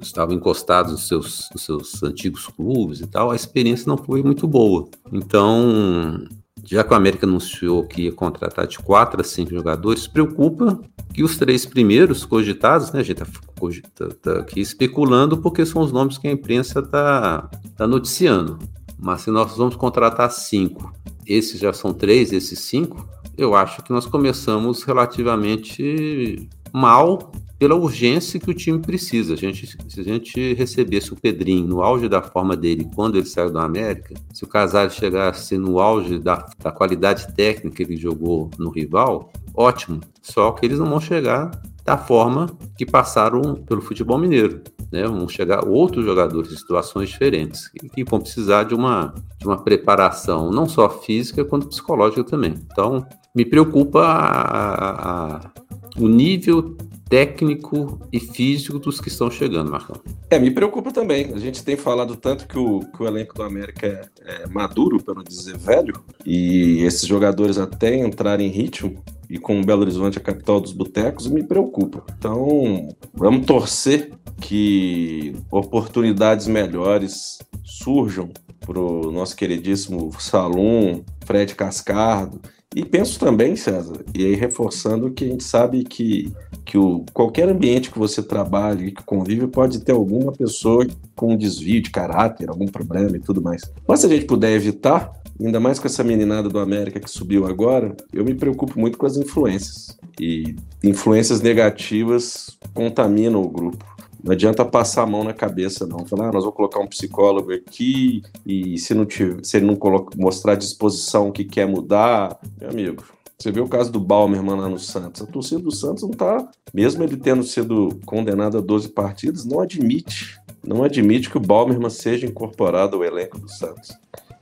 estavam 0.00 0.34
encostados 0.34 0.92
nos 0.92 1.08
seus, 1.08 1.48
nos 1.52 1.62
seus 1.64 2.02
antigos 2.02 2.46
clubes 2.46 3.00
e 3.00 3.06
tal, 3.06 3.30
a 3.30 3.36
experiência 3.36 3.88
não 3.88 3.96
foi 3.96 4.22
muito 4.22 4.46
boa. 4.46 4.88
Então, 5.12 6.24
já 6.64 6.84
que 6.84 6.92
o 6.92 6.96
América 6.96 7.26
anunciou 7.26 7.86
que 7.86 8.02
ia 8.02 8.12
contratar 8.12 8.66
de 8.66 8.78
quatro 8.78 9.20
a 9.20 9.24
cinco 9.24 9.50
jogadores, 9.50 10.06
preocupa 10.06 10.80
que 11.12 11.22
os 11.22 11.36
três 11.36 11.66
primeiros 11.66 12.24
cogitados, 12.24 12.92
né, 12.92 13.00
a 13.00 13.02
gente 13.02 13.22
está 13.22 14.08
tá, 14.08 14.14
tá 14.14 14.38
aqui 14.40 14.60
especulando 14.60 15.38
porque 15.38 15.66
são 15.66 15.82
os 15.82 15.92
nomes 15.92 16.18
que 16.18 16.28
a 16.28 16.32
imprensa 16.32 16.80
está 16.80 17.48
tá 17.76 17.86
noticiando. 17.86 18.58
Mas 18.98 19.22
se 19.22 19.30
nós 19.30 19.56
vamos 19.56 19.76
contratar 19.76 20.30
cinco, 20.30 20.92
esses 21.26 21.60
já 21.60 21.72
são 21.72 21.92
três, 21.92 22.32
esses 22.32 22.58
cinco, 22.60 23.08
eu 23.36 23.54
acho 23.54 23.82
que 23.82 23.92
nós 23.92 24.06
começamos 24.06 24.82
relativamente 24.82 26.48
mal 26.72 27.32
pela 27.60 27.74
urgência 27.74 28.40
que 28.40 28.50
o 28.50 28.54
time 28.54 28.78
precisa. 28.78 29.34
A 29.34 29.36
gente, 29.36 29.66
se 29.66 30.00
a 30.00 30.02
gente 30.02 30.54
recebesse 30.54 31.12
o 31.12 31.16
Pedrinho 31.16 31.66
no 31.66 31.82
auge 31.82 32.08
da 32.08 32.22
forma 32.22 32.56
dele 32.56 32.88
quando 32.94 33.18
ele 33.18 33.26
saiu 33.26 33.52
da 33.52 33.62
América, 33.62 34.14
se 34.32 34.42
o 34.44 34.48
Casares 34.48 34.94
chegasse 34.94 35.58
no 35.58 35.78
auge 35.78 36.18
da, 36.18 36.46
da 36.58 36.72
qualidade 36.72 37.30
técnica 37.34 37.76
que 37.76 37.82
ele 37.82 37.98
jogou 37.98 38.50
no 38.58 38.70
rival, 38.70 39.30
ótimo. 39.54 40.00
Só 40.22 40.52
que 40.52 40.64
eles 40.64 40.78
não 40.78 40.86
vão 40.86 41.00
chegar 41.00 41.50
da 41.84 41.98
forma 41.98 42.46
que 42.78 42.86
passaram 42.86 43.56
pelo 43.56 43.82
futebol 43.82 44.16
mineiro. 44.16 44.62
Né? 44.90 45.06
Vão 45.06 45.28
chegar 45.28 45.62
outros 45.62 46.02
jogadores 46.02 46.50
em 46.50 46.56
situações 46.56 47.10
diferentes 47.10 47.68
que 47.68 48.04
vão 48.04 48.20
precisar 48.20 48.64
de 48.64 48.74
uma, 48.74 49.12
de 49.38 49.46
uma 49.46 49.62
preparação 49.62 50.50
não 50.50 50.66
só 50.66 50.88
física 50.88 51.44
quanto 51.44 51.68
psicológica 51.68 52.24
também. 52.24 52.54
Então, 52.72 53.06
me 53.34 53.44
preocupa 53.44 54.00
a, 54.00 55.36
a, 55.36 55.50
o 55.96 56.08
nível 56.08 56.76
técnico 57.10 57.98
e 58.12 58.20
físico 58.20 58.78
dos 58.78 59.00
que 59.00 59.08
estão 59.08 59.28
chegando, 59.28 59.70
Marcão. 59.70 60.00
É, 60.30 60.38
me 60.38 60.50
preocupa 60.50 60.92
também. 60.92 61.32
A 61.34 61.38
gente 61.38 61.64
tem 61.64 61.76
falado 61.76 62.14
tanto 62.14 62.46
que 62.46 62.56
o, 62.56 62.80
que 62.80 63.02
o 63.02 63.06
elenco 63.06 63.34
do 63.34 63.42
América 63.42 64.08
é, 64.24 64.42
é 64.42 64.46
maduro, 64.46 65.02
para 65.02 65.14
não 65.14 65.24
dizer 65.24 65.58
velho, 65.58 66.00
e 66.24 66.82
esses 66.82 67.06
jogadores 67.06 67.58
até 67.58 67.96
entrarem 67.96 68.46
em 68.46 68.50
ritmo, 68.50 69.02
e 69.28 69.38
com 69.38 69.62
Belo 69.62 69.82
Horizonte 69.82 70.18
a 70.18 70.20
capital 70.20 70.60
dos 70.60 70.72
botecos, 70.72 71.26
me 71.26 71.42
preocupa. 71.42 72.04
Então, 72.16 72.88
vamos 73.12 73.44
torcer 73.44 74.12
que 74.40 75.34
oportunidades 75.50 76.46
melhores 76.46 77.38
surjam 77.64 78.30
para 78.60 78.78
o 78.78 79.10
nosso 79.10 79.34
queridíssimo 79.36 80.12
Salum, 80.18 81.02
Fred 81.24 81.54
Cascardo, 81.56 82.40
e 82.72 82.84
penso 82.84 83.18
também, 83.18 83.56
César, 83.56 84.04
e 84.14 84.24
aí 84.24 84.36
reforçando 84.36 85.10
que 85.10 85.24
a 85.24 85.28
gente 85.28 85.42
sabe 85.42 85.82
que, 85.82 86.32
que 86.64 86.78
o, 86.78 87.04
qualquer 87.12 87.48
ambiente 87.48 87.90
que 87.90 87.98
você 87.98 88.22
trabalhe, 88.22 88.92
que 88.92 89.02
convive, 89.02 89.48
pode 89.48 89.80
ter 89.80 89.90
alguma 89.90 90.30
pessoa 90.30 90.86
com 91.16 91.32
um 91.32 91.36
desvio 91.36 91.82
de 91.82 91.90
caráter, 91.90 92.48
algum 92.48 92.68
problema 92.68 93.16
e 93.16 93.20
tudo 93.20 93.42
mais. 93.42 93.62
Mas 93.88 93.98
se 93.98 94.06
a 94.06 94.08
gente 94.08 94.24
puder 94.24 94.52
evitar, 94.52 95.12
ainda 95.40 95.58
mais 95.58 95.80
com 95.80 95.88
essa 95.88 96.04
meninada 96.04 96.48
do 96.48 96.60
América 96.60 97.00
que 97.00 97.10
subiu 97.10 97.44
agora, 97.44 97.96
eu 98.12 98.24
me 98.24 98.34
preocupo 98.34 98.78
muito 98.78 98.96
com 98.96 99.06
as 99.06 99.16
influências. 99.16 99.98
E 100.20 100.54
influências 100.84 101.40
negativas 101.40 102.56
contaminam 102.72 103.42
o 103.42 103.48
grupo. 103.48 103.84
Não 104.22 104.32
adianta 104.32 104.64
passar 104.64 105.02
a 105.02 105.06
mão 105.06 105.24
na 105.24 105.32
cabeça, 105.32 105.86
não. 105.86 106.04
Falar, 106.06 106.28
ah, 106.28 106.32
nós 106.32 106.44
vamos 106.44 106.56
colocar 106.56 106.80
um 106.80 106.86
psicólogo 106.86 107.52
aqui 107.52 108.22
e 108.44 108.78
se, 108.78 108.94
não 108.94 109.06
tiver, 109.06 109.44
se 109.44 109.56
ele 109.56 109.66
não 109.66 109.76
coloca, 109.76 110.16
mostrar 110.16 110.54
disposição 110.54 111.30
que 111.32 111.44
quer 111.44 111.66
mudar, 111.66 112.38
meu 112.60 112.70
amigo, 112.70 113.04
você 113.38 113.50
vê 113.50 113.60
o 113.60 113.68
caso 113.68 113.90
do 113.90 113.98
Balmerman 113.98 114.56
lá 114.56 114.68
no 114.68 114.78
Santos. 114.78 115.22
A 115.22 115.26
torcida 115.26 115.62
do 115.62 115.72
Santos 115.72 116.02
não 116.02 116.10
tá, 116.10 116.46
mesmo 116.74 117.02
ele 117.02 117.16
tendo 117.16 117.42
sido 117.42 117.98
condenado 118.04 118.58
a 118.58 118.60
12 118.60 118.90
partidas, 118.90 119.46
não 119.46 119.60
admite, 119.60 120.38
não 120.62 120.84
admite 120.84 121.30
que 121.30 121.38
o 121.38 121.40
Balmerman 121.40 121.88
seja 121.88 122.26
incorporado 122.26 122.96
ao 122.96 123.04
elenco 123.04 123.38
do 123.38 123.48
Santos. 123.48 123.96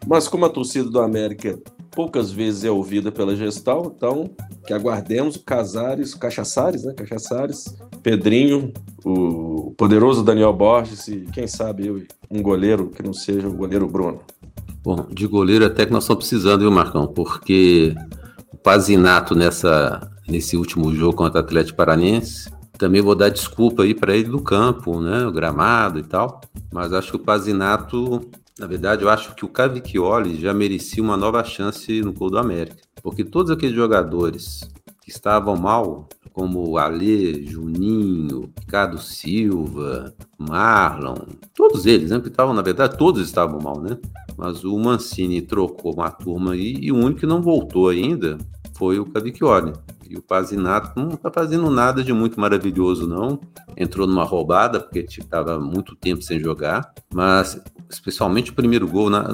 Mas 0.07 0.27
como 0.27 0.45
a 0.45 0.51
torcida 0.51 0.89
do 0.91 1.01
América 1.01 1.59
poucas 1.91 2.31
vezes 2.31 2.65
é 2.65 2.71
ouvida 2.71 3.11
pela 3.11 3.35
gestão, 3.35 3.93
então 3.95 4.31
que 4.67 4.73
aguardemos 4.73 5.37
o 5.37 5.43
Casares, 5.43 6.15
Cachaçares, 6.15 6.85
né? 6.85 6.93
Cachaçares, 6.93 7.77
Pedrinho, 8.03 8.73
o 9.05 9.75
poderoso 9.77 10.23
Daniel 10.23 10.53
Borges 10.53 11.09
e 11.09 11.27
quem 11.33 11.47
sabe 11.47 12.07
um 12.31 12.43
goleiro 12.43 12.91
que 12.91 13.03
não 13.03 13.13
seja 13.13 13.49
o 13.49 13.53
goleiro 13.53 13.87
Bruno. 13.87 14.21
Bom, 14.83 15.07
de 15.11 15.27
goleiro 15.27 15.67
até 15.67 15.85
que 15.85 15.93
nós 15.93 16.05
estamos 16.05 16.27
precisando, 16.27 16.61
viu, 16.61 16.71
Marcão? 16.71 17.07
Porque 17.07 17.95
o 18.53 18.57
Pazinato 18.57 19.35
nessa, 19.35 20.11
nesse 20.29 20.57
último 20.57 20.95
jogo 20.95 21.17
contra 21.17 21.41
o 21.41 21.45
Atlético 21.45 21.77
Paranense, 21.77 22.51
também 22.79 23.03
vou 23.03 23.15
dar 23.15 23.29
desculpa 23.29 23.83
aí 23.83 23.95
para 23.95 24.17
ele 24.17 24.29
do 24.29 24.41
campo, 24.41 25.01
né? 25.01 25.27
O 25.27 25.33
gramado 25.33 25.99
e 25.99 26.03
tal. 26.03 26.41
Mas 26.73 26.93
acho 26.93 27.11
que 27.11 27.17
o 27.17 27.21
Pazinato 27.21 28.31
na 28.59 28.67
verdade, 28.67 29.05
eu 29.05 29.09
acho 29.09 29.37
que 29.37 29.45
o 29.45 29.49
Cavicchioli 29.49 30.41
já 30.41 30.53
merecia 30.53 31.03
uma 31.03 31.17
nova 31.17 31.45
chance 31.45 32.03
no 32.03 32.13
gol 32.13 32.29
do 32.29 32.39
América. 32.39 32.79
Porque 33.01 33.23
todos 33.23 33.53
aqueles 33.53 33.77
jogadores 33.77 34.69
que 35.01 35.11
estavam 35.11 35.57
mal, 35.57 36.09
como 36.39 36.79
Alê, 36.79 37.43
Juninho, 37.43 38.49
Ricardo 38.61 38.97
Silva, 38.97 40.15
Marlon, 40.39 41.17
todos 41.53 41.85
eles, 41.85 42.13
né? 42.13 42.21
Que 42.21 42.29
estavam, 42.29 42.55
na 42.55 42.63
verdade, 42.63 42.97
todos 42.97 43.27
estavam 43.27 43.59
mal, 43.61 43.81
né? 43.81 43.99
Mas 44.37 44.63
o 44.63 44.79
Mancini 44.79 45.43
trocou 45.43 45.95
uma 45.95 46.13
turma 46.13 46.53
aí 46.53 46.77
e 46.81 46.93
o 46.93 46.97
único 46.97 47.19
que 47.19 47.27
não 47.27 47.43
voltou 47.43 47.89
ainda 47.89 48.39
foi 48.77 49.01
o 49.01 49.07
Cavicchioli. 49.07 49.73
E 50.09 50.17
o 50.17 50.23
Pazinato 50.23 50.99
não 50.99 51.15
está 51.15 51.29
fazendo 51.29 51.69
nada 51.71 52.05
de 52.05 52.13
muito 52.13 52.39
maravilhoso, 52.39 53.09
não. 53.09 53.41
Entrou 53.77 54.07
numa 54.07 54.23
roubada, 54.23 54.79
porque 54.79 55.01
estava 55.01 55.59
muito 55.59 55.97
tempo 55.97 56.23
sem 56.23 56.39
jogar. 56.39 56.95
Mas, 57.13 57.61
especialmente 57.91 58.51
o 58.51 58.55
primeiro 58.55 58.87
gol, 58.87 59.09
na, 59.11 59.27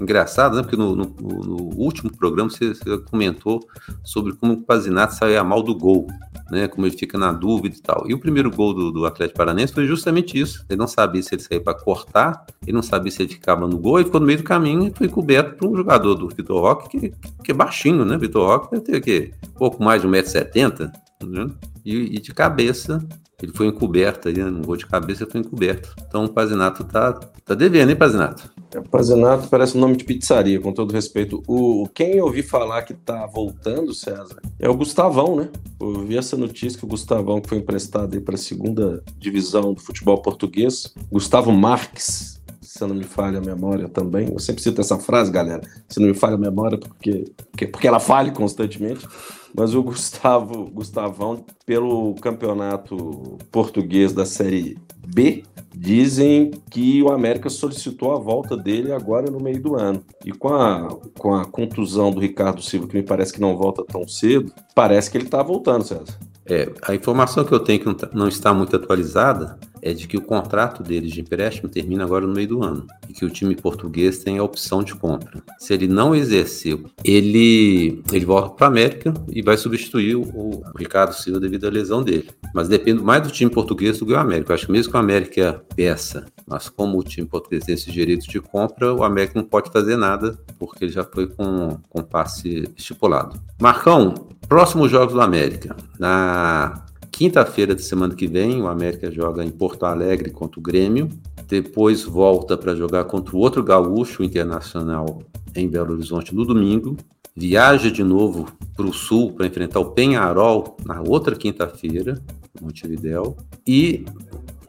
engraçado, 0.00 0.56
né? 0.56 0.62
Porque 0.62 0.76
no, 0.76 0.94
no, 0.94 1.04
no 1.04 1.56
último 1.76 2.14
programa 2.16 2.50
você, 2.50 2.74
você, 2.74 2.98
comentou 2.98 3.66
sobre 4.04 4.34
como 4.34 4.54
o 4.54 4.62
Pazinato 4.62 5.14
saía 5.14 5.42
mal 5.42 5.62
do 5.62 5.74
gol, 5.74 6.06
né? 6.50 6.68
Como 6.68 6.86
ele 6.86 6.96
fica 6.96 7.16
na 7.16 7.32
dúvida 7.32 7.76
e 7.76 7.80
tal. 7.80 8.04
E 8.08 8.14
o 8.14 8.18
primeiro 8.18 8.50
gol 8.50 8.74
do, 8.74 8.90
do 8.90 9.06
Atlético 9.06 9.38
Paranense 9.38 9.72
foi 9.72 9.86
justamente 9.86 10.38
isso. 10.38 10.64
Ele 10.68 10.78
não 10.78 10.86
sabia 10.86 11.22
se 11.22 11.34
ele 11.34 11.42
saía 11.42 11.60
para 11.60 11.74
cortar, 11.74 12.44
ele 12.62 12.72
não 12.72 12.82
sabia 12.82 13.10
se 13.10 13.22
ele 13.22 13.32
ficava 13.32 13.66
no 13.66 13.78
gol, 13.78 14.00
e 14.00 14.04
ficou 14.04 14.20
no 14.20 14.26
meio 14.26 14.38
do 14.38 14.44
caminho 14.44 14.86
e 14.88 14.92
foi 14.96 15.08
coberto 15.08 15.56
por 15.56 15.68
um 15.68 15.76
jogador 15.76 16.14
do 16.14 16.28
Vitor 16.28 16.60
Roque, 16.60 16.88
que, 16.88 17.14
que 17.42 17.50
é 17.50 17.54
baixinho, 17.54 18.04
né? 18.04 18.16
Vitor 18.18 18.46
Roque 18.46 18.80
ter 18.80 18.96
o 18.96 19.00
quê? 19.00 19.32
pouco 19.56 19.82
mais 19.82 20.02
de 20.02 20.08
1,70m, 20.08 20.92
né? 21.24 21.50
e, 21.84 22.16
e 22.16 22.20
de 22.20 22.34
cabeça 22.34 23.06
ele 23.42 23.52
foi 23.52 23.66
encoberto 23.66 24.28
aí, 24.28 24.34
no 24.34 24.62
gol 24.62 24.76
de 24.76 24.86
cabeça 24.86 25.26
foi 25.26 25.40
encoberto. 25.40 25.94
Então 26.06 26.24
o 26.24 26.28
Pazinato 26.28 26.84
tá, 26.84 27.12
tá 27.12 27.54
devendo, 27.54 27.90
hein, 27.90 27.96
Pazinato? 27.96 28.50
É, 28.74 28.80
Pazinato 28.80 29.48
parece 29.48 29.76
um 29.76 29.80
nome 29.80 29.96
de 29.96 30.04
pizzaria, 30.04 30.60
com 30.60 30.72
todo 30.72 30.92
respeito. 30.92 31.42
O, 31.46 31.88
quem 31.92 32.16
eu 32.16 32.24
ouvi 32.24 32.42
falar 32.42 32.82
que 32.82 32.94
tá 32.94 33.26
voltando, 33.26 33.92
César, 33.92 34.36
é 34.58 34.68
o 34.68 34.74
Gustavão, 34.74 35.36
né? 35.36 35.48
Eu 35.80 36.04
vi 36.04 36.16
essa 36.16 36.36
notícia 36.36 36.78
que 36.78 36.84
o 36.84 36.88
Gustavão, 36.88 37.40
que 37.40 37.48
foi 37.48 37.58
emprestado 37.58 38.14
aí 38.14 38.20
para 38.20 38.36
a 38.36 38.38
segunda 38.38 39.02
divisão 39.18 39.74
do 39.74 39.80
futebol 39.80 40.22
português, 40.22 40.94
Gustavo 41.10 41.52
Marques, 41.52 42.40
se 42.72 42.86
não 42.86 42.94
me 42.94 43.04
falha 43.04 43.38
a 43.38 43.42
memória 43.42 43.86
também. 43.86 44.28
Eu 44.32 44.38
sempre 44.38 44.62
cito 44.62 44.80
essa 44.80 44.98
frase, 44.98 45.30
galera. 45.30 45.60
Se 45.88 46.00
não 46.00 46.08
me 46.08 46.14
falha 46.14 46.36
a 46.36 46.38
memória, 46.38 46.78
porque, 46.78 47.30
porque, 47.50 47.66
porque 47.66 47.86
ela 47.86 48.00
falha 48.00 48.32
constantemente. 48.32 49.06
Mas 49.54 49.74
o 49.74 49.82
Gustavo, 49.82 50.70
Gustavão, 50.70 51.44
pelo 51.66 52.14
campeonato 52.16 53.38
português 53.50 54.12
da 54.12 54.24
Série 54.24 54.78
B, 55.06 55.44
dizem 55.74 56.50
que 56.70 57.02
o 57.02 57.10
América 57.10 57.50
solicitou 57.50 58.14
a 58.14 58.18
volta 58.18 58.56
dele 58.56 58.92
agora 58.92 59.30
no 59.30 59.40
meio 59.40 59.60
do 59.60 59.76
ano. 59.76 60.02
E 60.24 60.32
com 60.32 60.54
a, 60.54 60.88
com 61.18 61.34
a 61.34 61.44
contusão 61.44 62.10
do 62.10 62.20
Ricardo 62.20 62.62
Silva, 62.62 62.88
que 62.88 62.96
me 62.96 63.02
parece 63.02 63.32
que 63.32 63.40
não 63.40 63.56
volta 63.56 63.84
tão 63.84 64.06
cedo, 64.06 64.52
parece 64.74 65.10
que 65.10 65.18
ele 65.18 65.24
está 65.24 65.42
voltando, 65.42 65.84
César. 65.84 66.18
É, 66.46 66.72
a 66.82 66.94
informação 66.94 67.44
que 67.44 67.52
eu 67.52 67.60
tenho 67.60 67.80
que 67.80 67.86
não, 67.86 67.94
tá, 67.94 68.10
não 68.12 68.28
está 68.28 68.52
muito 68.52 68.74
atualizada 68.74 69.58
é 69.82 69.92
de 69.92 70.06
que 70.06 70.16
o 70.16 70.22
contrato 70.22 70.82
deles 70.82 71.10
de 71.10 71.20
empréstimo 71.20 71.68
termina 71.68 72.04
agora 72.04 72.26
no 72.26 72.32
meio 72.32 72.48
do 72.48 72.62
ano 72.62 72.86
e 73.08 73.12
que 73.12 73.24
o 73.24 73.30
time 73.30 73.56
português 73.56 74.18
tem 74.18 74.38
a 74.38 74.44
opção 74.44 74.82
de 74.82 74.94
compra. 74.94 75.42
Se 75.58 75.74
ele 75.74 75.88
não 75.88 76.14
exercer, 76.14 76.78
ele, 77.04 78.00
ele 78.12 78.24
volta 78.24 78.50
para 78.50 78.66
a 78.66 78.70
América 78.70 79.12
e 79.28 79.42
vai 79.42 79.56
substituir 79.56 80.14
o, 80.14 80.22
o, 80.22 80.62
Ricardo 80.76 81.12
Silva 81.12 81.40
devido 81.40 81.66
à 81.66 81.70
lesão 81.70 82.02
dele. 82.02 82.30
Mas 82.54 82.68
depende 82.68 83.02
mais 83.02 83.22
do 83.22 83.30
time 83.30 83.50
português 83.50 83.98
do 83.98 84.06
que 84.06 84.12
o 84.12 84.18
América. 84.18 84.52
Eu 84.52 84.54
acho 84.54 84.66
que 84.66 84.72
mesmo 84.72 84.92
que 84.92 84.96
o 84.96 85.00
América 85.00 85.62
peça, 85.74 86.26
mas 86.46 86.68
como 86.68 86.98
o 86.98 87.02
time 87.02 87.26
português 87.26 87.64
tem 87.64 87.74
esses 87.74 87.92
direitos 87.92 88.26
de 88.26 88.40
compra, 88.40 88.94
o 88.94 89.02
América 89.02 89.32
não 89.34 89.44
pode 89.44 89.70
fazer 89.70 89.96
nada 89.96 90.38
porque 90.58 90.84
ele 90.84 90.92
já 90.92 91.04
foi 91.04 91.26
com, 91.26 91.78
com 91.88 92.02
passe 92.02 92.70
estipulado. 92.76 93.40
Marcão, 93.60 94.14
próximos 94.48 94.90
jogos 94.90 95.14
do 95.14 95.20
América. 95.20 95.76
Na 95.98 96.84
Quinta-feira 97.22 97.72
da 97.72 97.80
semana 97.80 98.16
que 98.16 98.26
vem, 98.26 98.60
o 98.60 98.66
América 98.66 99.08
joga 99.08 99.44
em 99.44 99.48
Porto 99.48 99.86
Alegre 99.86 100.28
contra 100.28 100.58
o 100.58 100.62
Grêmio. 100.62 101.08
Depois 101.46 102.02
volta 102.02 102.58
para 102.58 102.74
jogar 102.74 103.04
contra 103.04 103.36
o 103.36 103.38
outro 103.38 103.62
gaúcho 103.62 104.24
internacional 104.24 105.22
em 105.54 105.68
Belo 105.68 105.92
Horizonte 105.92 106.34
no 106.34 106.44
domingo. 106.44 106.96
Viaja 107.36 107.92
de 107.92 108.02
novo 108.02 108.48
para 108.76 108.86
o 108.86 108.92
sul 108.92 109.34
para 109.34 109.46
enfrentar 109.46 109.78
o 109.78 109.92
Penharol 109.92 110.76
na 110.84 111.00
outra 111.00 111.36
quinta-feira, 111.36 112.20
Montevidéu. 112.60 113.36
E 113.64 114.04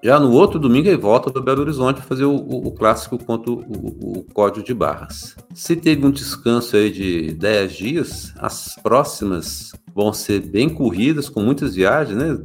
já 0.03 0.19
no 0.19 0.33
outro 0.33 0.59
domingo 0.59 0.89
ele 0.89 0.97
volta 0.97 1.31
para 1.31 1.41
Belo 1.41 1.61
Horizonte 1.61 1.95
para 1.95 2.05
fazer 2.05 2.25
o, 2.25 2.35
o, 2.35 2.67
o, 2.67 2.71
clássico 2.71 3.17
contra 3.17 3.49
o, 3.49 3.59
o, 3.59 4.25
Código 4.33 4.65
de 4.65 4.73
Barras. 4.73 5.33
Se 5.53 5.77
teve 5.77 6.05
um 6.05 6.11
descanso 6.11 6.75
aí 6.75 6.91
de 6.91 7.31
10 7.31 7.73
dias, 7.73 8.33
as 8.37 8.75
próximas 8.83 9.71
vão 9.95 10.11
ser 10.11 10.41
bem 10.41 10.67
corridas, 10.67 11.29
com 11.29 11.39
muitas 11.39 11.75
viagens, 11.75 12.17
né? 12.17 12.37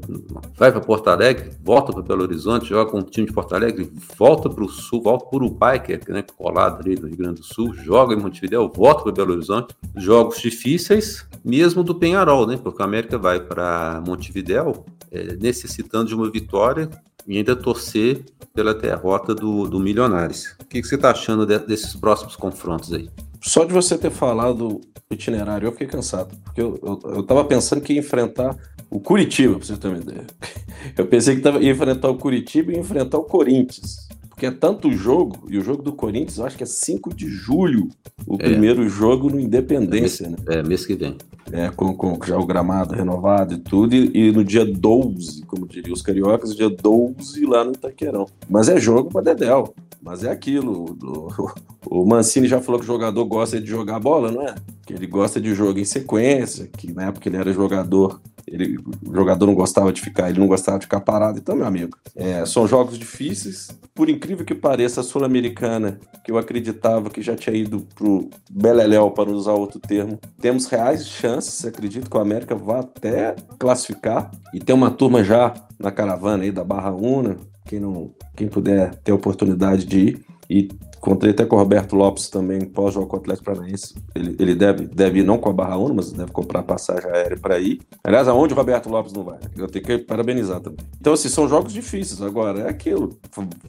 Vai 0.57 0.71
para 0.71 0.81
Porto 0.81 1.09
Alegre, 1.09 1.51
volta 1.61 1.93
para 1.93 2.03
Belo 2.03 2.23
Horizonte, 2.23 2.69
joga 2.69 2.93
com 2.93 2.99
o 3.01 3.03
time 3.03 3.27
de 3.27 3.33
Porto 3.33 3.57
Alegre, 3.57 3.91
volta 4.17 4.49
para 4.49 4.63
o 4.63 4.69
sul, 4.69 5.03
volta 5.03 5.25
para 5.25 5.37
o 5.37 5.45
Uruguai, 5.45 5.83
que 5.83 5.95
é 5.95 6.01
né, 6.11 6.23
colado 6.37 6.81
ali 6.81 6.95
no 6.95 7.09
Rio 7.09 7.17
Grande 7.17 7.41
do 7.41 7.45
Sul, 7.45 7.75
joga 7.75 8.15
em 8.15 8.19
Montevideo, 8.19 8.71
volta 8.73 9.03
para 9.03 9.13
Belo 9.13 9.33
Horizonte. 9.33 9.75
Jogos 9.97 10.41
difíceis, 10.41 11.27
mesmo 11.45 11.83
do 11.83 11.95
Penharol, 11.95 12.47
né? 12.47 12.57
Porque 12.57 12.83
a 12.83 12.85
América 12.85 13.19
vai 13.19 13.41
para 13.41 14.01
Montevideo 14.07 14.85
é, 15.11 15.35
necessitando 15.37 16.09
de 16.09 16.15
uma 16.15 16.31
vitória 16.31 16.89
e 17.29 17.37
ainda 17.37 17.55
torcer 17.55 18.25
pela 18.55 18.75
derrota 18.75 19.35
do, 19.35 19.69
do 19.69 19.79
Milionários. 19.79 20.57
O 20.61 20.65
que, 20.65 20.81
que 20.81 20.89
você 20.89 20.95
está 20.95 21.11
achando 21.11 21.47
de, 21.47 21.59
desses 21.59 21.95
próximos 21.95 22.35
confrontos 22.35 22.93
aí? 22.93 23.09
Só 23.41 23.65
de 23.65 23.73
você 23.73 23.97
ter 23.97 24.11
falado 24.11 24.81
itinerário, 25.11 25.67
eu 25.67 25.73
fiquei 25.73 25.87
cansado. 25.87 26.35
Porque 26.43 26.61
eu, 26.61 26.79
eu, 26.83 27.27
eu 27.29 27.45
pensando 27.45 27.83
que 27.83 27.93
ia 27.93 28.01
enfrentar 28.01 28.57
o 28.91 28.99
Curitiba, 28.99 29.57
pra 29.57 29.67
você 29.67 29.77
ter 29.77 29.89
uma 29.89 29.99
ideia. 29.99 30.27
Eu 30.97 31.07
pensei 31.07 31.37
que 31.37 31.43
tava, 31.43 31.61
ia 31.61 31.73
enfrentar 31.73 32.09
o 32.09 32.17
Curitiba 32.17 32.73
e 32.73 32.79
enfrentar 32.79 33.19
o 33.19 33.25
Corinthians. 33.25 34.08
Porque 34.39 34.47
é 34.47 34.53
tanto 34.53 34.93
jogo, 34.93 35.49
e 35.49 35.59
o 35.59 35.63
jogo 35.63 35.83
do 35.83 35.93
Corinthians 35.93 36.39
eu 36.39 36.47
acho 36.47 36.57
que 36.57 36.63
é 36.63 36.67
5 36.67 37.13
de 37.13 37.29
julho, 37.29 37.89
o 38.25 38.37
é. 38.37 38.39
primeiro 38.39 38.89
jogo 38.89 39.29
no 39.29 39.41
Independência, 39.41 40.27
é 40.27 40.29
mês, 40.29 40.45
né? 40.47 40.55
É, 40.55 40.63
mês 40.63 40.87
que 40.87 40.95
vem. 40.95 41.17
É, 41.51 41.69
com, 41.71 41.93
com 41.93 42.17
já 42.25 42.39
o 42.39 42.47
gramado 42.47 42.95
renovado 42.95 43.55
e 43.55 43.59
tudo, 43.59 43.97
e, 43.97 44.29
e, 44.29 44.31
no 44.31 44.45
dia 44.45 44.65
12, 44.65 45.43
como 45.43 45.67
diriam 45.67 45.93
os 45.93 46.03
cariocas, 46.03 46.55
dia 46.55 46.71
12 46.71 47.45
lá 47.47 47.65
no 47.65 47.73
Itaquerão. 47.73 48.29
Mas 48.49 48.69
é 48.69 48.79
jogo 48.79 49.11
para 49.11 49.35
Dedel. 49.35 49.75
Mas 50.01 50.23
é 50.23 50.31
aquilo. 50.31 50.97
O, 51.03 51.51
o 52.03 52.07
Mancini 52.07 52.47
já 52.47 52.61
falou 52.61 52.79
que 52.79 52.85
o 52.85 52.87
jogador 52.87 53.25
gosta 53.25 53.61
de 53.61 53.67
jogar 53.67 53.99
bola, 53.99 54.31
não 54.31 54.43
é? 54.43 54.55
Que 54.87 54.93
ele 54.93 55.09
gosta 55.09 55.41
de 55.41 55.53
jogo 55.53 55.81
em 55.81 55.85
sequência, 55.85 56.71
que 56.77 56.93
na 56.93 57.07
época 57.07 57.29
ele 57.29 57.39
era 57.39 57.53
jogador, 57.53 58.21
ele, 58.53 58.79
o 58.79 59.15
jogador 59.15 59.47
não 59.47 59.55
gostava 59.55 59.93
de 59.93 60.01
ficar, 60.01 60.31
ele 60.31 60.41
não 60.41 60.47
gostava 60.47 60.79
de 60.79 60.85
ficar 60.85 61.01
parado. 61.01 61.39
Então, 61.39 61.57
meu 61.57 61.67
amigo, 61.67 61.97
é, 62.15 62.45
são 62.47 62.67
jogos 62.67 62.99
difíceis. 62.99 63.69
Por 63.95 64.09
incrível 64.09 64.45
que 64.45 64.55
pareça, 64.55 65.01
a 65.01 65.05
Sul-Americana, 65.05 65.99
que 66.25 66.31
eu 66.31 66.39
acreditava 66.39 67.11
que 67.11 67.23
já 67.23 67.35
tinha 67.35 67.55
ido 67.55 67.87
pro 67.95 68.29
Beleléu, 68.51 69.11
para 69.11 69.31
usar 69.31 69.53
outro 69.53 69.81
termo, 69.81 70.19
temos 70.41 70.67
reais 70.67 71.07
chances, 71.07 71.65
acredito 71.65 72.11
que 72.11 72.17
o 72.17 72.21
América 72.21 72.55
vá 72.55 72.81
até 72.81 73.35
classificar. 73.59 74.31
E 74.53 74.61
tem 74.61 74.75
uma 74.75 74.91
turma 74.91 75.23
já 75.23 75.55
na 75.79 75.91
caravana 75.91 76.45
aí 76.45 76.51
da 76.51 76.65
Barra 76.65 76.93
Una, 76.93 77.37
quem 77.65 77.81
não, 77.81 78.13
quem 78.35 78.49
puder 78.49 78.95
ter 78.97 79.13
oportunidade 79.13 79.85
de 79.85 79.99
ir. 79.99 80.27
E 80.51 80.69
contei 81.01 81.31
até 81.31 81.45
com 81.45 81.57
o 81.57 81.59
Roberto 81.59 81.97
Lopes 81.97 82.29
também, 82.29 82.61
pós-jogo 82.61 83.07
com 83.07 83.17
o 83.17 83.21
Atlético 83.21 83.47
Paranaense. 83.47 83.95
Ele, 84.15 84.37
ele 84.39 84.55
deve, 84.55 84.87
deve 84.87 85.21
ir 85.21 85.25
não 85.25 85.39
com 85.39 85.49
a 85.49 85.53
Barra 85.53 85.77
Uno, 85.77 85.95
mas 85.95 86.13
deve 86.13 86.33
comprar 86.33 86.63
passagem 86.63 87.11
aérea 87.11 87.37
para 87.37 87.59
ir. 87.59 87.81
Aliás, 88.03 88.29
aonde 88.29 88.55
o 88.55 88.57
Roberto 88.57 88.89
Lopes 88.89 89.13
não 89.13 89.25
vai? 89.25 89.39
Eu 89.57 89.69
tenho 89.69 89.85
que 89.85 89.99
parabenizar 89.99 90.61
também. 90.61 90.85
Então, 91.01 91.13
assim, 91.13 91.29
são 91.29 91.49
jogos 91.49 91.73
difíceis. 91.73 92.21
Agora, 92.23 92.61
é 92.61 92.69
aquilo. 92.69 93.19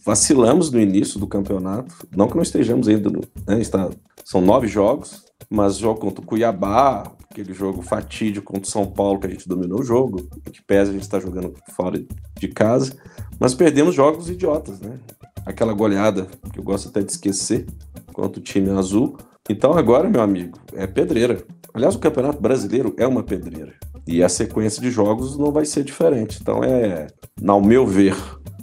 Vacilamos 0.05 0.71
no 0.71 0.79
início 0.79 1.19
do 1.19 1.27
campeonato. 1.27 1.93
Não 2.15 2.27
que 2.27 2.35
não 2.35 2.43
estejamos 2.43 2.87
ainda. 2.87 3.09
No, 3.09 3.21
né, 3.47 3.59
está, 3.59 3.89
são 4.25 4.41
nove 4.41 4.67
jogos, 4.67 5.23
mas 5.49 5.77
jogo 5.77 5.99
contra 5.99 6.21
o 6.21 6.25
Cuiabá, 6.25 7.11
aquele 7.29 7.53
jogo 7.53 7.81
fatídico 7.81 8.53
contra 8.53 8.67
o 8.67 8.71
São 8.71 8.85
Paulo, 8.85 9.19
que 9.19 9.27
a 9.27 9.29
gente 9.29 9.47
dominou 9.47 9.79
o 9.79 9.83
jogo, 9.83 10.27
que 10.51 10.61
pesa 10.61 10.89
a 10.89 10.93
gente 10.93 11.03
está 11.03 11.19
jogando 11.19 11.53
fora 11.75 12.03
de 12.37 12.47
casa, 12.49 12.95
mas 13.39 13.53
perdemos 13.53 13.95
jogos 13.95 14.29
idiotas, 14.29 14.79
né? 14.79 14.99
Aquela 15.49 15.73
goleada 15.73 16.27
que 16.53 16.59
eu 16.59 16.63
gosto 16.63 16.89
até 16.89 17.01
de 17.01 17.11
esquecer 17.11 17.65
contra 18.13 18.39
o 18.39 18.43
time 18.43 18.69
azul. 18.69 19.17
Então 19.49 19.73
agora, 19.73 20.07
meu 20.07 20.21
amigo, 20.21 20.59
é 20.75 20.85
pedreira. 20.85 21.43
Aliás, 21.73 21.95
o 21.95 21.99
Campeonato 21.99 22.39
Brasileiro 22.39 22.93
é 22.99 23.07
uma 23.07 23.23
pedreira. 23.23 23.73
E 24.05 24.21
a 24.21 24.29
sequência 24.29 24.79
de 24.79 24.91
jogos 24.91 25.39
não 25.39 25.51
vai 25.51 25.65
ser 25.65 25.83
diferente. 25.83 26.37
Então 26.39 26.63
é, 26.63 27.07
ao 27.47 27.59
meu 27.59 27.87
ver, 27.87 28.15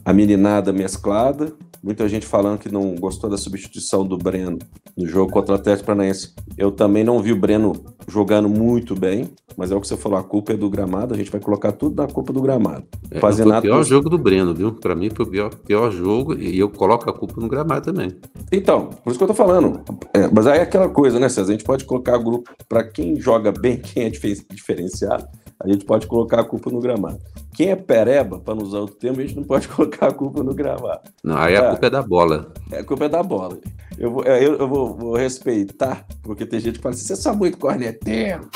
a 0.05 0.13
meninada 0.13 0.73
mesclada, 0.73 1.53
Muita 1.87 2.09
gente 2.09 2.27
falando 2.27 2.59
que 2.59 2.69
não 2.69 2.97
gostou 2.97 3.31
da 3.31 3.39
substituição 3.39 4.05
do 4.05 4.19
Breno 4.19 4.59
no 4.97 5.07
jogo 5.07 5.31
contra 5.31 5.53
o 5.53 5.55
Atlético 5.55 5.87
Paranaense. 5.87 6.35
Eu 6.59 6.73
também 6.73 7.05
não 7.05 7.23
vi 7.23 7.31
o 7.31 7.37
Breno 7.37 7.75
jogando 8.09 8.49
muito 8.49 8.93
bem, 8.97 9.31
mas 9.57 9.71
é 9.71 9.77
o 9.77 9.81
que 9.81 9.87
você 9.87 9.97
falou, 9.97 10.19
a 10.19 10.25
culpa 10.25 10.53
é 10.53 10.57
do 10.57 10.69
gramado, 10.69 11.15
a 11.15 11.17
gente 11.17 11.31
vai 11.31 11.41
colocar 11.41 11.71
tudo 11.71 12.03
na 12.03 12.09
culpa 12.09 12.33
do 12.33 12.43
gramado. 12.43 12.85
É, 13.09 13.21
Fazer 13.21 13.47
o 13.47 13.63
pior 13.63 13.85
jogo 13.85 14.11
do 14.11 14.19
Breno, 14.19 14.53
viu? 14.53 14.73
Para 14.73 14.97
mim 14.97 15.11
foi 15.11 15.27
o 15.27 15.29
pior, 15.29 15.55
pior 15.55 15.93
jogo 15.93 16.35
e 16.37 16.59
eu 16.59 16.69
coloco 16.69 17.09
a 17.09 17.13
culpa 17.13 17.41
no 17.41 17.47
gramado 17.47 17.85
também. 17.85 18.17
Então, 18.51 18.87
por 19.05 19.11
isso 19.11 19.19
que 19.21 19.23
eu 19.23 19.29
tô 19.29 19.35
falando. 19.35 19.81
É, 20.13 20.27
mas 20.27 20.49
aí 20.49 20.59
é 20.59 20.63
aquela 20.63 20.89
coisa, 20.89 21.21
né, 21.21 21.29
César? 21.29 21.51
A 21.51 21.53
gente 21.53 21.65
pode 21.65 21.85
colocar 21.85 22.19
grupo 22.19 22.51
para 22.69 22.83
quem 22.83 23.21
joga 23.21 23.53
bem, 23.53 23.77
quem 23.79 24.07
é 24.07 24.11
diferenciado, 24.11 25.25
a 25.59 25.69
gente 25.69 25.85
pode 25.85 26.07
colocar 26.07 26.41
a 26.41 26.45
culpa 26.45 26.71
no 26.71 26.81
gramado. 26.81 27.19
Quem 27.55 27.71
é 27.71 27.77
pereba, 27.77 28.39
para 28.39 28.55
não 28.55 28.63
usar 28.63 28.81
outro 28.81 28.97
termo, 28.97 29.21
a 29.21 29.23
gente 29.23 29.37
não 29.37 29.45
pode 29.45 29.67
colocar 29.69 30.09
a 30.09 30.13
culpa 30.13 30.43
no 30.43 30.55
gramado. 30.55 31.11
Não, 31.25 31.37
aí 31.37 31.57
a 31.57 31.71
culpa 31.71 31.87
é 31.87 31.91
da 31.91 32.03
bola. 32.03 32.53
É, 32.71 32.79
a 32.79 32.85
culpa 32.85 33.05
é 33.07 33.09
da 33.09 33.23
bola. 33.23 33.59
Eu 33.99 34.11
vou, 34.11 34.25
é, 34.25 34.45
eu, 34.45 34.57
eu 34.57 34.69
vou, 34.69 34.95
vou, 34.95 35.17
respeitar, 35.17 36.07
porque 36.23 36.45
tem 36.45 36.61
gente 36.61 36.77
que 36.77 36.83
fala 36.83 36.95
assim, 36.95 37.07
você 37.07 37.15
é 37.15 37.17
só 37.17 37.35
muito 37.35 37.57
corneteiro. 37.57 38.49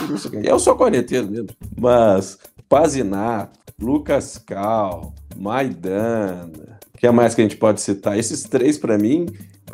Eu 0.42 0.58
sou 0.58 0.76
corneteiro 0.76 1.30
mesmo. 1.30 1.48
Mas 1.78 2.38
Pazinato, 2.68 3.58
Lucas 3.80 4.36
Cal, 4.36 5.14
Maidana, 5.36 6.78
o 6.94 6.98
que 6.98 7.10
mais 7.10 7.34
que 7.34 7.40
a 7.40 7.44
gente 7.44 7.56
pode 7.56 7.80
citar? 7.80 8.18
Esses 8.18 8.42
três, 8.42 8.76
para 8.76 8.98
mim, 8.98 9.26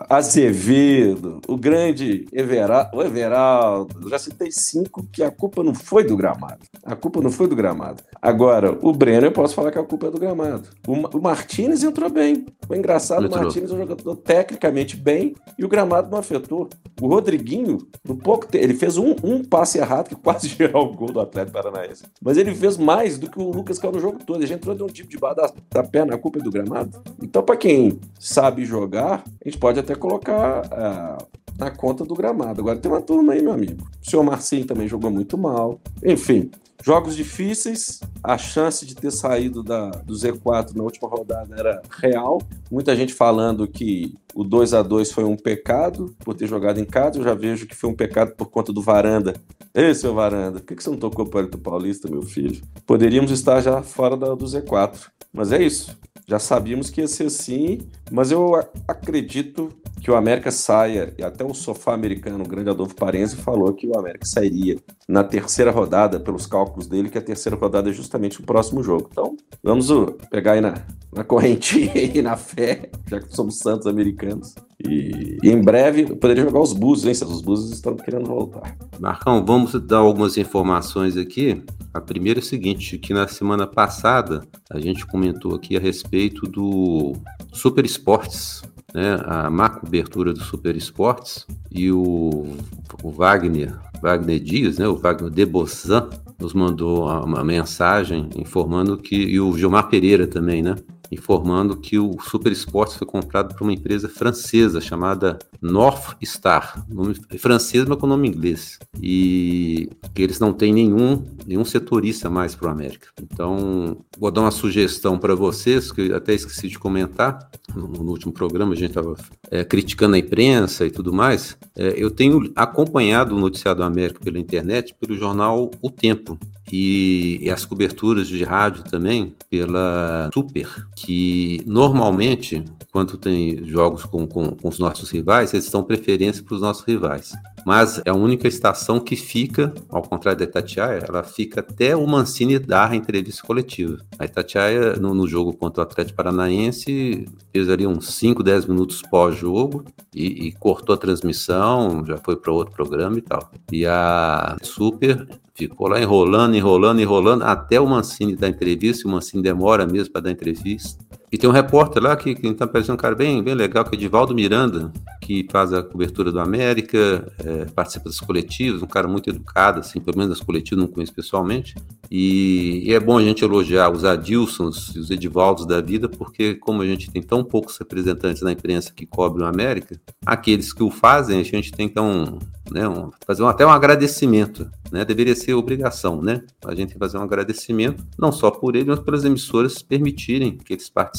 Azevedo, 0.08 1.40
o 1.48 1.56
grande 1.56 2.26
Evera, 2.32 2.90
o 2.92 3.02
Everaldo, 3.02 4.08
já 4.08 4.18
citei 4.18 4.50
cinco 4.50 5.06
que 5.12 5.22
a 5.22 5.30
culpa 5.30 5.62
não 5.62 5.74
foi 5.74 6.04
do 6.04 6.16
gramado. 6.16 6.60
A 6.84 6.94
culpa 6.94 7.20
não 7.20 7.30
foi 7.30 7.48
do 7.48 7.56
gramado. 7.56 8.02
Agora, 8.20 8.76
o 8.82 8.92
Breno 8.92 9.26
eu 9.26 9.32
posso 9.32 9.54
falar 9.54 9.70
que 9.70 9.78
a 9.78 9.84
culpa 9.84 10.06
é 10.06 10.10
do 10.10 10.18
gramado. 10.18 10.68
O, 10.86 11.18
o 11.18 11.22
Martinez 11.22 11.82
entrou 11.82 12.10
bem. 12.10 12.46
Foi 12.66 12.78
engraçado, 12.78 13.26
o 13.26 13.30
Martinez 13.30 13.70
é 13.70 13.74
um 13.74 13.78
jogador 13.78 14.16
tecnicamente 14.16 14.96
bem 14.96 15.34
e 15.58 15.64
o 15.64 15.68
gramado 15.68 16.10
não 16.10 16.18
afetou. 16.18 16.68
O 17.00 17.08
Rodriguinho, 17.08 17.78
no 18.04 18.16
pouco 18.16 18.46
tempo, 18.46 18.64
ele 18.64 18.74
fez 18.74 18.96
um, 18.96 19.14
um 19.22 19.44
passe 19.44 19.78
errado 19.78 20.08
que 20.08 20.14
quase 20.16 20.48
gerou 20.48 20.86
o 20.86 20.94
gol 20.94 21.12
do 21.12 21.20
Atlético 21.20 21.52
Paranaense. 21.52 22.04
Mas 22.20 22.36
ele 22.36 22.54
fez 22.54 22.76
mais 22.76 23.18
do 23.18 23.30
que 23.30 23.38
o 23.38 23.50
Lucas 23.50 23.78
Cal 23.78 23.92
no 23.92 24.00
jogo 24.00 24.18
todo. 24.24 24.38
Ele 24.38 24.46
já 24.46 24.54
entrou 24.54 24.74
de 24.74 24.82
um 24.82 24.86
tipo 24.86 25.08
de 25.08 25.18
bar 25.18 25.34
da, 25.34 25.50
da 25.70 25.82
perna, 25.82 26.14
a 26.14 26.18
culpa 26.18 26.38
é 26.38 26.42
do 26.42 26.50
gramado. 26.50 27.02
Então, 27.22 27.42
para 27.42 27.56
quem 27.56 27.98
sabe 28.18 28.64
jogar, 28.64 29.24
a 29.44 29.48
gente 29.48 29.58
pode 29.58 29.78
até 29.78 29.85
colocar 29.94 30.62
uh, 30.66 31.26
na 31.58 31.70
conta 31.70 32.04
do 32.04 32.14
gramado. 32.14 32.60
Agora 32.60 32.78
tem 32.78 32.90
uma 32.90 33.00
turma 33.00 33.32
aí, 33.32 33.42
meu 33.42 33.52
amigo. 33.52 33.86
O 34.04 34.10
senhor 34.10 34.22
Marcinho 34.22 34.66
também 34.66 34.88
jogou 34.88 35.10
muito 35.10 35.38
mal. 35.38 35.80
Enfim, 36.04 36.50
jogos 36.82 37.16
difíceis. 37.16 38.00
A 38.22 38.36
chance 38.36 38.84
de 38.84 38.94
ter 38.94 39.10
saído 39.10 39.62
da, 39.62 39.90
do 39.90 40.14
Z4 40.14 40.74
na 40.74 40.82
última 40.82 41.08
rodada 41.08 41.54
era 41.56 41.82
real. 41.90 42.40
Muita 42.70 42.94
gente 42.96 43.14
falando 43.14 43.66
que 43.66 44.14
o 44.34 44.44
2 44.44 44.74
a 44.74 44.82
2 44.82 45.12
foi 45.12 45.24
um 45.24 45.36
pecado 45.36 46.14
por 46.20 46.34
ter 46.34 46.46
jogado 46.46 46.78
em 46.78 46.84
casa. 46.84 47.18
Eu 47.18 47.24
já 47.24 47.34
vejo 47.34 47.66
que 47.66 47.74
foi 47.74 47.88
um 47.88 47.94
pecado 47.94 48.32
por 48.36 48.50
conta 48.50 48.72
do 48.72 48.82
Varanda. 48.82 49.34
Ei, 49.74 49.94
seu 49.94 50.14
Varanda, 50.14 50.60
por 50.60 50.74
que 50.74 50.82
você 50.82 50.90
não 50.90 50.98
tocou 50.98 51.26
para 51.26 51.44
o 51.44 51.58
Paulista, 51.58 52.08
meu 52.08 52.22
filho? 52.22 52.62
Poderíamos 52.86 53.30
estar 53.30 53.60
já 53.60 53.82
fora 53.82 54.16
da, 54.16 54.34
do 54.34 54.44
Z4. 54.44 55.08
Mas 55.32 55.52
é 55.52 55.62
isso. 55.62 55.96
Já 56.28 56.40
sabíamos 56.40 56.90
que 56.90 57.00
ia 57.00 57.06
ser 57.06 57.26
assim, 57.26 57.78
mas 58.10 58.32
eu 58.32 58.56
acredito 58.88 59.72
que 60.00 60.10
o 60.10 60.16
América 60.16 60.50
saia, 60.50 61.14
e 61.16 61.22
até 61.22 61.44
o 61.44 61.54
sofá 61.54 61.94
americano, 61.94 62.42
o 62.42 62.48
grande 62.48 62.68
Adolfo 62.68 62.96
Parense, 62.96 63.36
falou 63.36 63.72
que 63.72 63.86
o 63.86 63.96
América 63.96 64.26
sairia 64.26 64.76
na 65.08 65.22
terceira 65.22 65.70
rodada, 65.70 66.18
pelos 66.18 66.44
cálculos 66.44 66.88
dele, 66.88 67.10
que 67.10 67.18
a 67.18 67.22
terceira 67.22 67.56
rodada 67.56 67.90
é 67.90 67.92
justamente 67.92 68.40
o 68.40 68.42
próximo 68.42 68.82
jogo. 68.82 69.08
Então, 69.10 69.36
vamos 69.62 69.88
pegar 70.28 70.52
aí 70.52 70.60
na, 70.60 70.84
na 71.12 71.22
correntinha 71.22 71.92
e 71.94 72.20
na 72.20 72.36
fé, 72.36 72.90
já 73.08 73.20
que 73.20 73.34
somos 73.34 73.58
santos 73.58 73.86
americanos. 73.86 74.52
E, 74.88 75.38
e 75.42 75.50
em 75.50 75.60
breve 75.60 76.14
poderia 76.16 76.44
jogar 76.44 76.60
os 76.60 76.72
Búzios, 76.72 77.06
hein? 77.06 77.14
Se 77.14 77.24
os 77.24 77.42
Búzios 77.42 77.72
estão 77.72 77.96
querendo 77.96 78.26
voltar. 78.26 78.76
Marcão, 78.98 79.44
vamos 79.44 79.72
dar 79.82 79.98
algumas 79.98 80.36
informações 80.36 81.16
aqui. 81.16 81.62
A 81.92 82.00
primeira 82.00 82.40
é 82.40 82.42
o 82.42 82.44
seguinte, 82.44 82.98
que 82.98 83.14
na 83.14 83.26
semana 83.26 83.66
passada 83.66 84.42
a 84.70 84.78
gente 84.78 85.06
comentou 85.06 85.54
aqui 85.54 85.76
a 85.76 85.80
respeito 85.80 86.46
do 86.46 87.14
Super 87.52 87.84
Esportes, 87.84 88.62
né, 88.94 89.18
a 89.24 89.50
má 89.50 89.68
cobertura 89.68 90.32
do 90.32 90.40
Super 90.40 90.76
Esportes 90.76 91.46
e 91.70 91.90
o, 91.90 92.56
o 93.02 93.10
Wagner, 93.10 93.74
Wagner 94.00 94.40
Dias, 94.40 94.78
né, 94.78 94.86
o 94.86 94.96
Wagner 94.96 95.30
de 95.30 95.44
Bossan, 95.44 96.08
nos 96.38 96.52
mandou 96.52 97.08
uma 97.08 97.42
mensagem 97.42 98.28
informando 98.36 98.98
que, 98.98 99.16
e 99.16 99.40
o 99.40 99.56
Gilmar 99.56 99.88
Pereira 99.88 100.26
também, 100.26 100.62
né, 100.62 100.74
informando 101.10 101.76
que 101.76 101.98
o 101.98 102.18
Super 102.20 102.52
Esportes 102.52 102.96
foi 102.96 103.06
comprado 103.06 103.54
por 103.54 103.62
uma 103.62 103.72
empresa 103.72 104.08
francesa 104.08 104.80
chamada 104.80 105.38
North 105.60 106.16
Star, 106.24 106.84
nome 106.88 107.14
francês, 107.38 107.84
mas 107.86 107.98
com 107.98 108.06
nome 108.06 108.28
inglês. 108.28 108.78
E 109.00 109.88
que 110.14 110.22
eles 110.22 110.38
não 110.38 110.52
têm 110.52 110.72
nenhum, 110.72 111.24
nenhum 111.46 111.64
setorista 111.64 112.28
mais 112.28 112.54
para 112.54 112.68
o 112.68 112.70
América. 112.70 113.08
Então, 113.22 114.04
vou 114.18 114.30
dar 114.30 114.42
uma 114.42 114.50
sugestão 114.50 115.18
para 115.18 115.34
vocês, 115.34 115.92
que 115.92 116.12
até 116.12 116.34
esqueci 116.34 116.68
de 116.68 116.78
comentar. 116.78 117.50
No, 117.74 117.88
no 117.88 118.10
último 118.10 118.32
programa 118.32 118.72
a 118.72 118.76
gente 118.76 118.90
estava 118.90 119.16
é, 119.50 119.64
criticando 119.64 120.16
a 120.16 120.18
imprensa 120.18 120.86
e 120.86 120.90
tudo 120.90 121.12
mais. 121.12 121.56
É, 121.76 121.94
eu 121.96 122.10
tenho 122.10 122.50
acompanhado 122.54 123.36
o 123.36 123.40
noticiado 123.40 123.78
do 123.80 123.84
América 123.84 124.20
pela 124.20 124.38
internet, 124.38 124.94
pelo 124.98 125.16
jornal 125.16 125.70
O 125.82 125.90
Tempo. 125.90 126.38
E, 126.72 127.38
e 127.42 127.50
as 127.50 127.64
coberturas 127.64 128.28
de 128.28 128.42
rádio 128.44 128.82
também 128.84 129.34
pela 129.48 130.30
Super, 130.32 130.68
que 130.96 131.62
normalmente, 131.66 132.64
quando 132.92 133.16
tem 133.16 133.64
jogos 133.64 134.04
com, 134.04 134.26
com, 134.26 134.50
com 134.50 134.68
os 134.68 134.78
nossos 134.78 135.10
rivais, 135.10 135.52
eles 135.54 135.70
dão 135.70 135.82
preferência 135.82 136.42
para 136.42 136.54
os 136.54 136.60
nossos 136.60 136.84
rivais. 136.84 137.32
Mas 137.66 138.00
é 138.04 138.10
a 138.10 138.14
única 138.14 138.46
estação 138.46 139.00
que 139.00 139.16
fica, 139.16 139.74
ao 139.88 140.02
contrário 140.02 140.38
da 140.38 140.44
Itatiaia, 140.44 141.04
ela 141.08 141.24
fica 141.24 141.58
até 141.58 141.96
o 141.96 142.06
Mancini 142.06 142.60
dar 142.60 142.92
a 142.92 142.96
entrevista 142.96 143.44
coletiva. 143.44 143.98
A 144.18 144.24
Itatiaia, 144.24 144.94
no, 144.94 145.12
no 145.12 145.26
jogo 145.26 145.52
contra 145.52 145.82
o 145.82 145.84
Atlético 145.84 146.16
Paranaense, 146.16 147.26
fez 147.52 147.68
ali 147.68 147.84
uns 147.84 148.14
5, 148.14 148.40
10 148.42 148.66
minutos 148.66 149.02
pós-jogo 149.02 149.84
e, 150.14 150.46
e, 150.46 150.52
cortou 150.52 150.94
a 150.94 150.98
transmissão, 150.98 152.04
já 152.06 152.16
foi 152.18 152.36
para 152.36 152.52
outro 152.52 152.72
programa 152.72 153.18
e 153.18 153.22
tal. 153.22 153.50
E 153.72 153.84
a 153.84 154.56
Super 154.62 155.26
ficou 155.56 155.88
lá 155.88 156.00
enrolando, 156.00 156.54
enrolando, 156.54 157.00
enrolando, 157.00 157.42
até 157.42 157.80
o 157.80 157.86
Mancini 157.86 158.36
dar 158.36 158.48
entrevista, 158.48 159.08
o 159.08 159.10
Mancini 159.10 159.42
demora 159.42 159.86
mesmo 159.86 160.12
para 160.12 160.22
dar 160.22 160.30
entrevista. 160.30 161.02
E 161.30 161.36
tem 161.36 161.50
um 161.50 161.52
repórter 161.52 162.02
lá 162.02 162.16
que, 162.16 162.34
que 162.34 162.54
tá 162.54 162.66
parecendo 162.66 162.94
um 162.94 162.96
cara 162.98 163.14
bem, 163.14 163.42
bem 163.42 163.54
legal, 163.54 163.84
que 163.84 163.94
é 163.94 163.98
Edivaldo 163.98 164.34
Miranda, 164.34 164.92
que 165.20 165.46
faz 165.50 165.72
a 165.72 165.82
cobertura 165.82 166.30
do 166.30 166.38
América, 166.38 167.32
é, 167.44 167.64
participa 167.66 168.08
dos 168.08 168.20
coletivos, 168.20 168.82
um 168.82 168.86
cara 168.86 169.08
muito 169.08 169.28
educado, 169.28 169.80
assim, 169.80 170.00
pelo 170.00 170.16
menos 170.16 170.36
das 170.38 170.44
coletivas 170.44 170.84
não 170.84 170.92
conheço 170.92 171.12
pessoalmente. 171.12 171.74
E, 172.08 172.84
e, 172.86 172.94
é 172.94 173.00
bom 173.00 173.18
a 173.18 173.22
gente 173.22 173.44
elogiar 173.44 173.90
os 173.90 174.04
Adilsons 174.04 174.94
e 174.94 175.00
os 175.00 175.10
Edivaldos 175.10 175.66
da 175.66 175.80
vida, 175.80 176.08
porque 176.08 176.54
como 176.54 176.82
a 176.82 176.86
gente 176.86 177.10
tem 177.10 177.20
tão 177.20 177.42
poucos 177.42 177.76
representantes 177.76 178.42
na 178.42 178.52
imprensa 178.52 178.92
que 178.94 179.04
cobrem 179.04 179.44
o 179.44 179.48
América, 179.48 180.00
aqueles 180.24 180.72
que 180.72 180.84
o 180.84 180.90
fazem, 180.90 181.40
a 181.40 181.42
gente 181.42 181.72
tem 181.72 181.92
um, 181.98 182.38
né, 182.70 182.88
um, 182.88 183.10
fazer 183.26 183.42
um, 183.42 183.48
até 183.48 183.66
um 183.66 183.70
agradecimento, 183.70 184.70
né? 184.90 185.04
Deveria 185.04 185.34
ser 185.34 185.54
obrigação, 185.54 186.22
né? 186.22 186.42
A 186.64 186.70
gente 186.70 186.88
tem 186.88 186.94
que 186.94 186.98
fazer 186.98 187.18
um 187.18 187.22
agradecimento, 187.22 188.04
não 188.18 188.30
só 188.30 188.50
por 188.50 188.76
ele, 188.76 188.90
mas 188.90 189.00
pelas 189.00 189.24
emissoras 189.24 189.82
permitirem 189.82 190.56
que 190.56 190.72
eles 190.72 190.88
participem, 190.88 191.15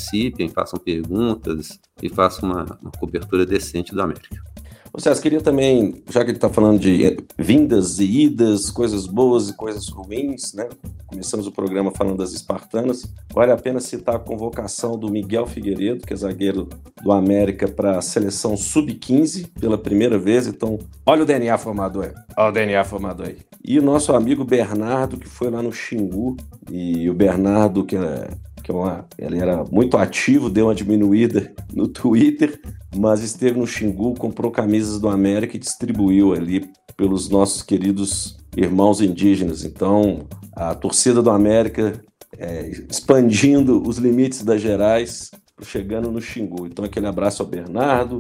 façam 0.53 0.79
perguntas 0.79 1.79
e 2.01 2.09
façam 2.09 2.49
uma, 2.49 2.77
uma 2.81 2.91
cobertura 2.91 3.45
decente 3.45 3.93
do 3.93 4.01
América. 4.01 4.41
Vocês 4.97 5.19
queria 5.19 5.39
também, 5.39 6.01
já 6.09 6.23
que 6.23 6.31
ele 6.31 6.37
está 6.37 6.49
falando 6.49 6.79
de 6.79 7.05
eh, 7.05 7.17
vindas 7.37 7.99
e 7.99 8.23
idas, 8.23 8.71
coisas 8.71 9.05
boas 9.05 9.49
e 9.49 9.53
coisas 9.53 9.87
ruins, 9.89 10.53
né? 10.53 10.67
Começamos 11.05 11.45
o 11.45 11.51
programa 11.51 11.91
falando 11.91 12.17
das 12.17 12.33
espartanas. 12.33 13.05
Vale 13.31 13.51
a 13.51 13.57
pena 13.57 13.79
citar 13.79 14.15
a 14.15 14.19
convocação 14.19 14.97
do 14.97 15.07
Miguel 15.11 15.45
Figueiredo, 15.45 16.03
que 16.03 16.13
é 16.13 16.15
zagueiro 16.15 16.67
do 16.99 17.11
América, 17.11 17.67
para 17.67 17.99
a 17.99 18.01
seleção 18.01 18.57
sub-15 18.57 19.47
pela 19.59 19.77
primeira 19.77 20.17
vez. 20.17 20.47
Então, 20.47 20.79
olha 21.05 21.21
o 21.21 21.25
DNA 21.25 21.55
formado 21.59 22.01
aí. 22.01 22.11
Olha 22.35 22.49
o 22.49 22.51
DNA 22.51 22.83
formado 22.83 23.21
aí. 23.21 23.37
E 23.63 23.77
o 23.77 23.83
nosso 23.83 24.13
amigo 24.13 24.43
Bernardo, 24.43 25.17
que 25.17 25.27
foi 25.27 25.51
lá 25.51 25.61
no 25.61 25.71
Xingu. 25.71 26.37
E 26.71 27.07
o 27.07 27.13
Bernardo, 27.13 27.85
que 27.85 27.95
é 27.95 28.29
que 28.67 28.71
é 28.71 28.75
uma, 28.75 29.05
ele 29.17 29.39
era 29.39 29.63
muito 29.71 29.95
ativo, 29.95 30.49
deu 30.49 30.65
uma 30.65 30.75
diminuída 30.75 31.53
no 31.73 31.87
Twitter, 31.87 32.59
mas 32.93 33.23
esteve 33.23 33.57
no 33.57 33.65
Xingu, 33.65 34.13
comprou 34.15 34.51
camisas 34.51 34.99
do 34.99 35.07
América 35.07 35.55
e 35.55 35.59
distribuiu 35.59 36.33
ali 36.33 36.69
pelos 36.97 37.29
nossos 37.29 37.63
queridos 37.63 38.37
irmãos 38.57 38.99
indígenas. 38.99 39.63
Então, 39.63 40.27
a 40.51 40.75
torcida 40.75 41.21
do 41.21 41.29
América 41.29 41.93
é, 42.37 42.69
expandindo 42.89 43.81
os 43.87 43.99
limites 43.99 44.43
das 44.43 44.61
Gerais, 44.61 45.31
chegando 45.61 46.11
no 46.11 46.19
Xingu. 46.19 46.67
Então, 46.67 46.83
aquele 46.83 47.07
abraço 47.07 47.41
ao 47.41 47.47
Bernardo, 47.47 48.17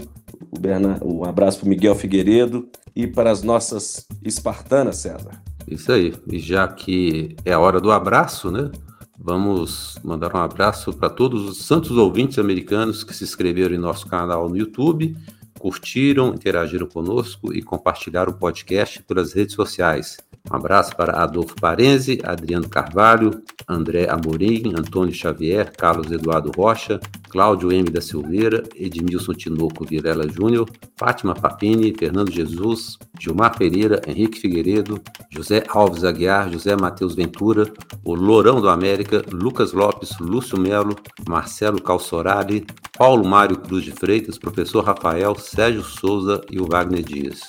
o 0.49 0.57
Bernardo, 0.57 1.05
um 1.05 1.25
abraço 1.25 1.59
para 1.59 1.67
Miguel 1.67 1.93
Figueiredo 1.93 2.69
e 2.95 3.05
para 3.05 3.31
as 3.31 3.43
nossas 3.43 4.07
espartanas, 4.23 4.95
César. 4.95 5.43
Isso 5.67 5.91
aí. 5.91 6.13
E 6.31 6.39
já 6.39 6.65
que 6.69 7.35
é 7.43 7.51
a 7.51 7.59
hora 7.59 7.81
do 7.81 7.91
abraço, 7.91 8.49
né? 8.49 8.71
Vamos 9.19 9.97
mandar 10.03 10.33
um 10.35 10.39
abraço 10.39 10.93
para 10.93 11.09
todos 11.09 11.49
os 11.49 11.65
santos 11.65 11.91
ouvintes 11.91 12.37
americanos 12.37 13.03
que 13.03 13.15
se 13.15 13.23
inscreveram 13.23 13.73
em 13.73 13.79
nosso 13.79 14.05
canal 14.05 14.47
no 14.47 14.55
YouTube, 14.55 15.17
curtiram, 15.59 16.33
interagiram 16.33 16.87
conosco 16.87 17.53
e 17.53 17.61
compartilharam 17.61 18.31
o 18.31 18.37
podcast 18.37 19.01
pelas 19.03 19.33
redes 19.33 19.55
sociais. 19.55 20.17
Um 20.49 20.55
abraço 20.55 20.95
para 20.95 21.21
Adolfo 21.21 21.55
Parenzi, 21.59 22.19
Adriano 22.23 22.69
Carvalho, 22.69 23.41
André 23.67 24.07
Amorim, 24.09 24.73
Antônio 24.77 25.13
Xavier, 25.13 25.73
Carlos 25.75 26.09
Eduardo 26.09 26.51
Rocha, 26.55 27.01
Cláudio 27.29 27.69
M. 27.69 27.89
da 27.89 27.99
Silveira, 27.99 28.63
Edmilson 28.73 29.33
Tinoco 29.33 29.83
Virela 29.83 30.25
Júnior, 30.29 30.69
Fátima 30.95 31.33
Papini, 31.33 31.93
Fernando 31.93 32.31
Jesus, 32.31 32.97
Gilmar 33.19 33.57
Pereira, 33.57 34.01
Henrique 34.07 34.39
Figueiredo, 34.39 35.01
José 35.29 35.65
Alves 35.67 36.05
Aguiar, 36.05 36.49
José 36.49 36.77
Matheus 36.77 37.13
Ventura, 37.13 37.69
o 38.05 38.15
Lourão 38.15 38.61
do 38.61 38.69
América, 38.69 39.23
Lucas 39.29 39.73
Lopes, 39.73 40.17
Lúcio 40.17 40.57
Melo, 40.57 40.95
Marcelo 41.27 41.81
Calçorari, 41.81 42.65
Paulo 42.97 43.27
Mário 43.27 43.57
Cruz 43.57 43.83
de 43.83 43.91
Freitas, 43.91 44.37
professor 44.37 44.83
Rafael, 44.83 45.35
Sérgio 45.47 45.83
Souza 45.83 46.41
e 46.51 46.59
o 46.59 46.67
Wagner 46.67 47.03
Dias. 47.03 47.39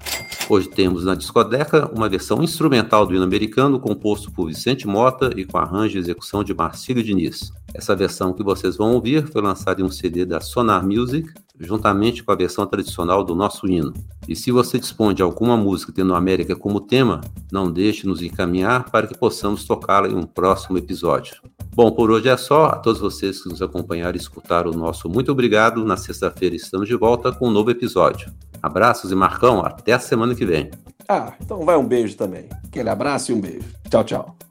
Hoje 0.48 0.68
temos 0.68 1.04
na 1.04 1.14
discoteca 1.14 1.88
uma 1.94 2.08
versão 2.08 2.42
instrumental 2.42 3.06
do 3.06 3.14
hino 3.14 3.22
americano 3.22 3.78
composto 3.78 4.32
por 4.32 4.48
Vicente 4.48 4.84
Mota 4.86 5.30
e 5.36 5.44
com 5.44 5.56
arranjo 5.56 5.96
e 5.96 6.00
execução 6.00 6.42
de 6.42 6.52
Marcílio 6.52 7.04
Diniz. 7.04 7.52
Essa 7.72 7.94
versão 7.94 8.32
que 8.32 8.42
vocês 8.42 8.76
vão 8.76 8.92
ouvir 8.92 9.28
foi 9.28 9.40
lançada 9.40 9.80
em 9.80 9.84
um 9.84 9.90
CD 9.90 10.24
da 10.24 10.40
Sonar 10.40 10.84
Music, 10.84 11.32
juntamente 11.60 12.24
com 12.24 12.32
a 12.32 12.36
versão 12.36 12.66
tradicional 12.66 13.22
do 13.22 13.34
nosso 13.34 13.68
hino. 13.68 13.92
E 14.26 14.34
se 14.34 14.50
você 14.50 14.78
dispõe 14.78 15.14
de 15.14 15.22
alguma 15.22 15.56
música 15.56 15.92
tendo 15.94 16.14
América 16.14 16.56
como 16.56 16.80
tema, 16.80 17.20
não 17.52 17.70
deixe 17.70 18.06
nos 18.06 18.22
encaminhar 18.22 18.90
para 18.90 19.06
que 19.06 19.16
possamos 19.16 19.64
tocá-la 19.64 20.08
em 20.08 20.14
um 20.14 20.22
próximo 20.22 20.78
episódio. 20.78 21.36
Bom, 21.74 21.90
por 21.90 22.10
hoje 22.10 22.28
é 22.28 22.36
só. 22.36 22.66
A 22.66 22.76
todos 22.76 23.00
vocês 23.00 23.42
que 23.42 23.48
nos 23.48 23.62
acompanharam 23.62 24.16
e 24.16 24.20
escutaram 24.20 24.70
o 24.70 24.76
nosso 24.76 25.08
muito 25.08 25.30
obrigado. 25.30 25.84
Na 25.84 25.96
sexta-feira 25.96 26.56
estamos 26.56 26.88
de 26.88 26.96
volta 26.96 27.30
com 27.32 27.48
um 27.48 27.50
novo 27.50 27.70
episódio. 27.70 28.32
Abraços 28.62 29.12
e 29.12 29.14
Marcão, 29.14 29.64
até 29.64 29.92
a 29.92 29.98
semana 29.98 30.34
que 30.34 30.44
vem. 30.44 30.70
Ah, 31.08 31.32
então 31.40 31.64
vai 31.64 31.76
um 31.76 31.86
beijo 31.86 32.16
também. 32.16 32.48
Aquele 32.64 32.88
abraço 32.88 33.32
e 33.32 33.34
um 33.34 33.40
beijo. 33.40 33.66
Tchau, 33.88 34.04
tchau. 34.04 34.49